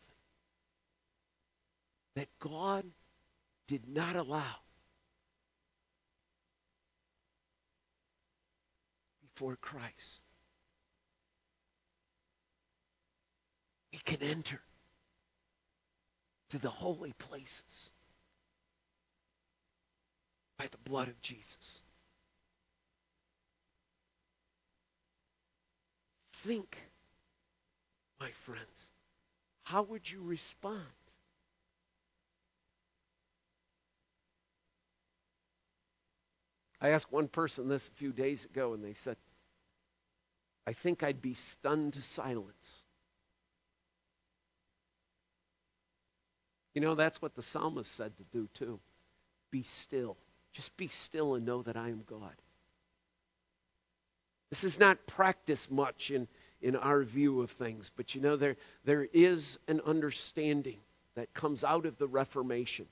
that 2.15 2.29
God 2.39 2.85
did 3.67 3.89
not 3.89 4.15
allow 4.15 4.57
before 9.23 9.57
Christ. 9.57 10.21
We 13.93 13.99
can 13.99 14.23
enter 14.23 14.61
to 16.51 16.59
the 16.59 16.69
holy 16.69 17.15
places 17.15 17.91
by 20.59 20.67
the 20.71 20.91
blood 20.91 21.09
of 21.09 21.21
Jesus. 21.23 21.83
Think, 26.47 26.79
my 28.21 28.31
friends, 28.45 28.91
how 29.65 29.83
would 29.83 30.11
you 30.11 30.23
respond? 30.23 30.81
I 36.81 36.91
asked 36.91 37.11
one 37.11 37.29
person 37.29 37.69
this 37.69 37.89
a 37.89 37.99
few 37.99 38.13
days 38.13 38.45
ago, 38.45 38.75
and 38.75 38.85
they 38.85 38.93
said, 38.93 39.17
I 40.67 40.73
think 40.73 41.03
I'd 41.03 41.23
be 41.23 41.35
stunned 41.35 41.95
to 41.95 42.03
silence. 42.03 42.83
You 46.75 46.81
know, 46.83 46.95
that's 46.95 47.21
what 47.23 47.35
the 47.35 47.43
psalmist 47.43 47.91
said 47.91 48.13
to 48.19 48.25
do, 48.33 48.49
too. 48.55 48.79
Be 49.51 49.63
still. 49.63 50.17
Just 50.53 50.77
be 50.77 50.89
still 50.89 51.35
and 51.35 51.47
know 51.47 51.63
that 51.63 51.77
I 51.77 51.89
am 51.89 52.03
God. 52.07 52.35
This 54.51 54.65
is 54.65 54.79
not 54.79 55.07
practiced 55.07 55.71
much 55.71 56.11
in, 56.11 56.29
in 56.61 56.77
our 56.77 57.03
view 57.03 57.43
of 57.43 57.51
things, 57.51 57.91
but 57.97 58.15
you 58.15 58.21
know, 58.21 58.37
there, 58.37 58.57
there 58.85 59.07
is 59.13 59.59
an 59.69 59.81
understanding 59.85 60.79
that 61.15 61.35
comes 61.35 61.65
out 61.65 61.87
of 61.87 61.99
the 61.99 62.07
Reformation 62.07 62.87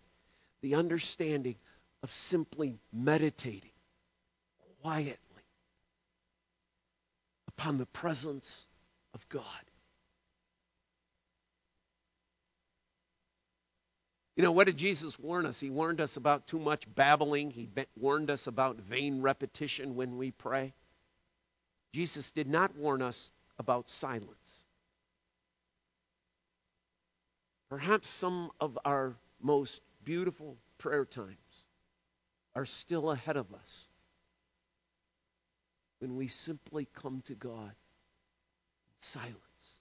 the 0.65 0.77
understanding 0.77 1.57
of 2.03 2.11
simply 2.11 2.79
meditating 2.91 3.71
quietly 4.81 5.19
upon 7.49 7.77
the 7.77 7.85
presence 7.85 8.67
of 9.13 9.29
God. 9.29 9.45
You 14.37 14.43
know, 14.43 14.53
what 14.53 14.65
did 14.65 14.79
Jesus 14.79 15.19
warn 15.19 15.45
us? 15.45 15.61
He 15.61 15.69
warned 15.69 16.01
us 16.01 16.17
about 16.17 16.47
too 16.47 16.59
much 16.59 16.93
babbling. 16.95 17.51
He 17.51 17.69
warned 18.01 18.31
us 18.31 18.47
about 18.47 18.79
vain 18.79 19.21
repetition 19.21 19.97
when 19.97 20.17
we 20.17 20.31
pray. 20.31 20.73
Jesus 21.95 22.33
did 22.33 22.49
not 22.49 22.77
warn 22.77 23.03
us 23.03 23.31
about 23.57 23.89
silence. 23.89 24.67
Perhaps 27.71 28.09
some 28.09 28.51
of 28.61 28.77
our 28.85 29.15
most 29.41 29.81
beautiful 30.05 30.57
prayer 30.79 31.05
times 31.05 31.37
are 32.57 32.65
still 32.65 33.13
ahead 33.13 33.37
of 33.37 33.47
us 33.55 33.87
when 36.01 36.17
we 36.17 36.27
simply 36.27 36.89
come 37.01 37.23
to 37.27 37.35
God 37.37 37.71
in 37.71 38.99
silence. 38.99 39.79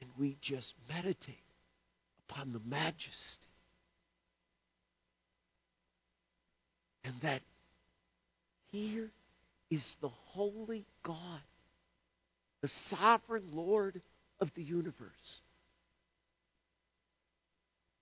And 0.00 0.10
we 0.18 0.36
just 0.40 0.74
meditate 0.88 1.38
upon 2.28 2.52
the 2.52 2.60
majesty 2.66 3.45
and 7.06 7.14
that 7.20 7.40
here 8.72 9.08
is 9.70 9.96
the 10.00 10.08
holy 10.08 10.84
God, 11.04 11.40
the 12.62 12.68
sovereign 12.68 13.44
Lord 13.52 14.02
of 14.40 14.52
the 14.54 14.62
universe. 14.62 15.40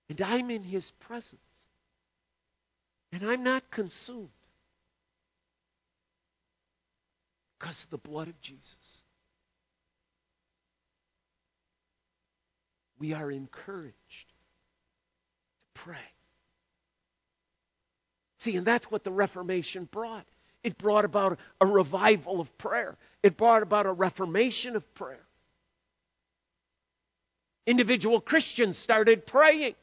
And 0.09 0.19
I'm 0.21 0.49
in 0.49 0.63
his 0.63 0.89
presence. 0.91 1.39
And 3.11 3.23
I'm 3.23 3.43
not 3.43 3.69
consumed 3.69 4.29
because 7.57 7.83
of 7.83 7.91
the 7.91 8.09
blood 8.09 8.27
of 8.27 8.41
Jesus. 8.41 9.01
We 12.99 13.13
are 13.13 13.31
encouraged 13.31 13.93
to 15.75 15.81
pray. 15.81 15.97
See, 18.45 18.57
and 18.57 18.67
that's 18.67 18.91
what 18.91 19.03
the 19.03 19.11
Reformation 19.11 19.89
brought. 19.91 20.23
It 20.63 20.77
brought 20.77 21.03
about 21.03 21.39
a 21.59 21.65
revival 21.65 22.39
of 22.39 22.55
prayer. 22.59 22.95
It 23.23 23.37
brought 23.37 23.63
about 23.63 23.87
a 23.87 23.91
reformation 23.91 24.75
of 24.75 24.93
prayer. 24.93 25.25
Individual 27.65 28.21
Christians 28.21 28.77
started 28.77 29.25
praying. 29.25 29.73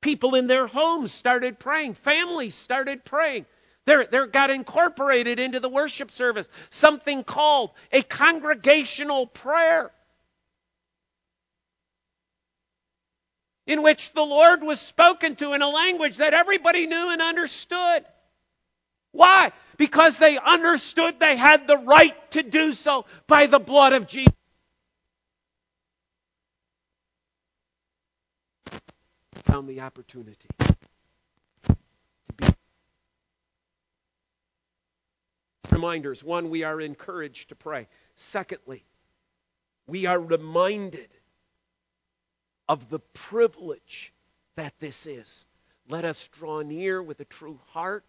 People 0.00 0.34
in 0.34 0.46
their 0.46 0.66
homes 0.66 1.12
started 1.12 1.58
praying. 1.58 1.92
Families 1.92 2.54
started 2.54 3.04
praying. 3.04 3.44
There, 3.84 4.06
there 4.06 4.26
got 4.26 4.48
incorporated 4.48 5.38
into 5.38 5.60
the 5.60 5.68
worship 5.68 6.10
service 6.10 6.48
something 6.70 7.22
called 7.22 7.72
a 7.92 8.00
congregational 8.00 9.26
prayer. 9.26 9.90
In 13.66 13.82
which 13.82 14.12
the 14.12 14.22
Lord 14.24 14.62
was 14.62 14.80
spoken 14.80 15.36
to 15.36 15.52
in 15.52 15.62
a 15.62 15.68
language 15.68 16.16
that 16.16 16.34
everybody 16.34 16.86
knew 16.86 17.10
and 17.10 17.22
understood. 17.22 18.04
Why? 19.12 19.52
Because 19.76 20.18
they 20.18 20.38
understood 20.38 21.20
they 21.20 21.36
had 21.36 21.66
the 21.66 21.78
right 21.78 22.30
to 22.32 22.42
do 22.42 22.72
so 22.72 23.04
by 23.26 23.46
the 23.46 23.60
blood 23.60 23.92
of 23.92 24.06
Jesus. 24.06 24.34
found 29.52 29.68
the 29.68 29.82
opportunity 29.82 30.48
to 30.58 30.74
be. 32.38 32.46
Reminders. 35.70 36.24
One, 36.24 36.48
we 36.48 36.62
are 36.62 36.80
encouraged 36.80 37.50
to 37.50 37.54
pray. 37.54 37.86
Secondly, 38.16 38.82
we 39.86 40.06
are 40.06 40.18
reminded 40.18 41.08
of 42.68 42.88
the 42.88 43.00
privilege 43.00 44.12
that 44.56 44.72
this 44.80 45.06
is. 45.06 45.46
Let 45.88 46.04
us 46.04 46.28
draw 46.28 46.62
near 46.62 47.02
with 47.02 47.20
a 47.20 47.24
true 47.24 47.58
heart. 47.68 48.04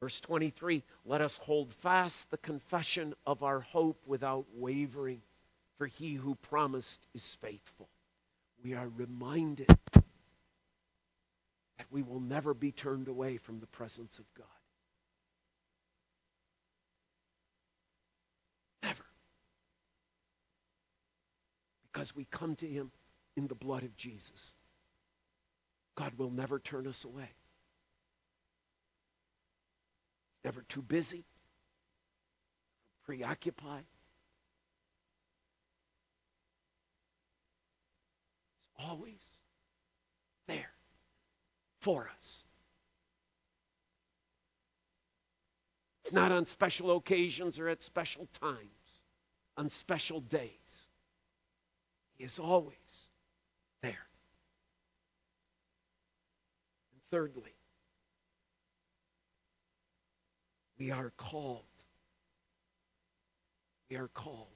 Verse 0.00 0.20
23 0.20 0.82
Let 1.04 1.20
us 1.20 1.36
hold 1.38 1.72
fast 1.74 2.30
the 2.30 2.38
confession 2.38 3.14
of 3.26 3.42
our 3.42 3.60
hope 3.60 4.00
without 4.06 4.46
wavering, 4.54 5.22
for 5.78 5.86
he 5.86 6.14
who 6.14 6.34
promised 6.36 7.04
is 7.14 7.34
faithful 7.36 7.88
we 8.64 8.74
are 8.74 8.88
reminded 8.96 9.66
that 11.78 11.86
we 11.90 12.02
will 12.02 12.20
never 12.20 12.54
be 12.54 12.70
turned 12.70 13.08
away 13.08 13.36
from 13.38 13.60
the 13.60 13.66
presence 13.66 14.18
of 14.18 14.24
God. 14.34 14.46
Never. 18.82 19.04
Because 21.92 22.14
we 22.16 22.24
come 22.30 22.56
to 22.56 22.66
Him 22.66 22.90
in 23.36 23.46
the 23.48 23.54
blood 23.54 23.82
of 23.82 23.96
Jesus. 23.96 24.54
God 25.94 26.12
will 26.16 26.30
never 26.30 26.58
turn 26.58 26.86
us 26.86 27.04
away. 27.04 27.28
He's 30.42 30.44
never 30.44 30.62
too 30.62 30.82
busy, 30.82 31.24
preoccupied. 33.04 33.84
He's 38.76 38.88
always 38.88 39.22
there 40.48 40.72
for 41.80 42.10
us. 42.18 42.44
It's 46.04 46.12
not 46.12 46.32
on 46.32 46.46
special 46.46 46.96
occasions 46.96 47.58
or 47.58 47.68
at 47.68 47.82
special 47.82 48.26
times, 48.40 48.58
on 49.56 49.68
special 49.68 50.20
days. 50.20 50.61
He 52.18 52.24
is 52.24 52.38
always 52.38 52.76
there. 53.82 53.90
And 56.92 57.02
thirdly, 57.10 57.54
we 60.78 60.90
are 60.90 61.12
called. 61.16 61.64
We 63.90 63.96
are 63.96 64.08
called 64.08 64.48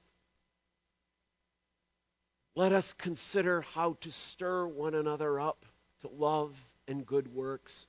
let 2.57 2.73
us 2.73 2.91
consider 2.93 3.61
how 3.61 3.97
to 4.01 4.11
stir 4.11 4.65
one 4.65 4.95
another 4.95 5.39
up 5.39 5.63
to 6.01 6.07
love 6.07 6.55
and 6.87 7.05
good 7.05 7.31
works, 7.31 7.85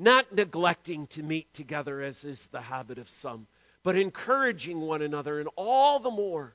not 0.00 0.34
neglecting 0.34 1.06
to 1.08 1.22
meet 1.22 1.54
together 1.54 2.02
as 2.02 2.24
is 2.24 2.48
the 2.48 2.60
habit 2.60 2.98
of 2.98 3.08
some, 3.08 3.46
but 3.84 3.94
encouraging 3.94 4.80
one 4.80 5.00
another, 5.00 5.38
and 5.38 5.48
all 5.54 6.00
the 6.00 6.10
more 6.10 6.52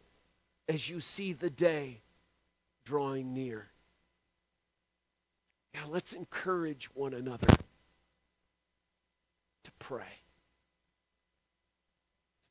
as 0.68 0.90
you 0.90 1.00
see 1.00 1.32
the 1.32 1.50
day 1.50 2.02
drawing 2.86 3.34
near. 3.34 3.68
Now, 5.74 5.90
let's 5.90 6.14
encourage 6.14 6.86
one 6.94 7.14
another 7.14 7.48
to 9.64 9.72
pray. 9.80 10.04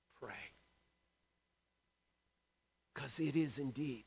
To 0.02 0.20
pray. 0.20 0.34
Because 2.92 3.18
it 3.18 3.34
is 3.36 3.58
indeed 3.58 4.04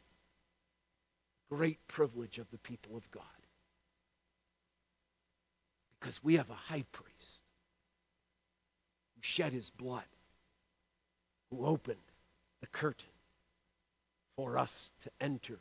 great 1.50 1.80
privilege 1.88 2.38
of 2.38 2.50
the 2.52 2.58
people 2.58 2.96
of 2.98 3.10
God. 3.12 3.24
Because 6.00 6.24
we 6.24 6.36
have 6.36 6.50
a 6.50 6.54
high 6.54 6.86
priest 6.92 7.40
who 9.16 9.22
shed 9.22 9.54
his 9.54 9.70
blood, 9.72 10.04
who 11.50 11.66
opened 11.66 11.98
the 12.62 12.68
curtain 12.68 13.10
for 14.36 14.58
us 14.58 14.92
to 15.02 15.12
enter 15.20 15.58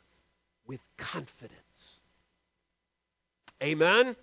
with 0.67 0.81
confidence. 0.97 1.99
Amen. 3.63 4.15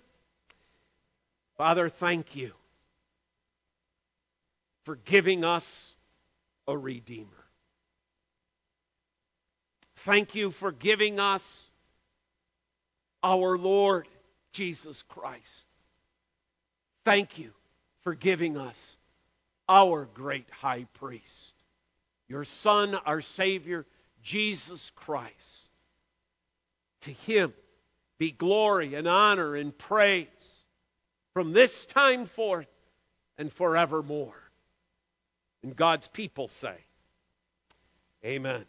Father, 1.57 1.89
thank 1.89 2.35
you 2.35 2.51
for 4.83 4.95
giving 4.97 5.43
us 5.43 5.95
a 6.67 6.77
Redeemer. 6.77 7.27
Thank 9.97 10.35
you 10.35 10.51
for 10.51 10.71
giving 10.71 11.19
us 11.19 11.67
our 13.23 13.57
Lord 13.57 14.07
Jesus 14.51 15.01
Christ. 15.03 15.65
Thank 17.03 17.39
you 17.39 17.51
for 18.03 18.13
giving 18.13 18.57
us 18.57 18.97
our 19.67 20.07
great 20.13 20.47
high 20.51 20.85
priest, 20.93 21.53
your 22.27 22.43
Son, 22.43 22.95
our 23.05 23.21
Savior, 23.21 23.85
Jesus 24.21 24.91
Christ. 24.95 25.64
To 27.05 27.11
him 27.11 27.53
be 28.17 28.31
glory 28.31 28.95
and 28.95 29.07
honor 29.07 29.55
and 29.55 29.77
praise 29.77 30.65
from 31.33 31.53
this 31.53 31.85
time 31.85 32.25
forth 32.25 32.67
and 33.37 33.53
forevermore. 33.53 34.41
And 35.61 35.75
God's 35.75 36.07
people 36.07 36.47
say, 36.47 36.75
Amen. 38.25 38.65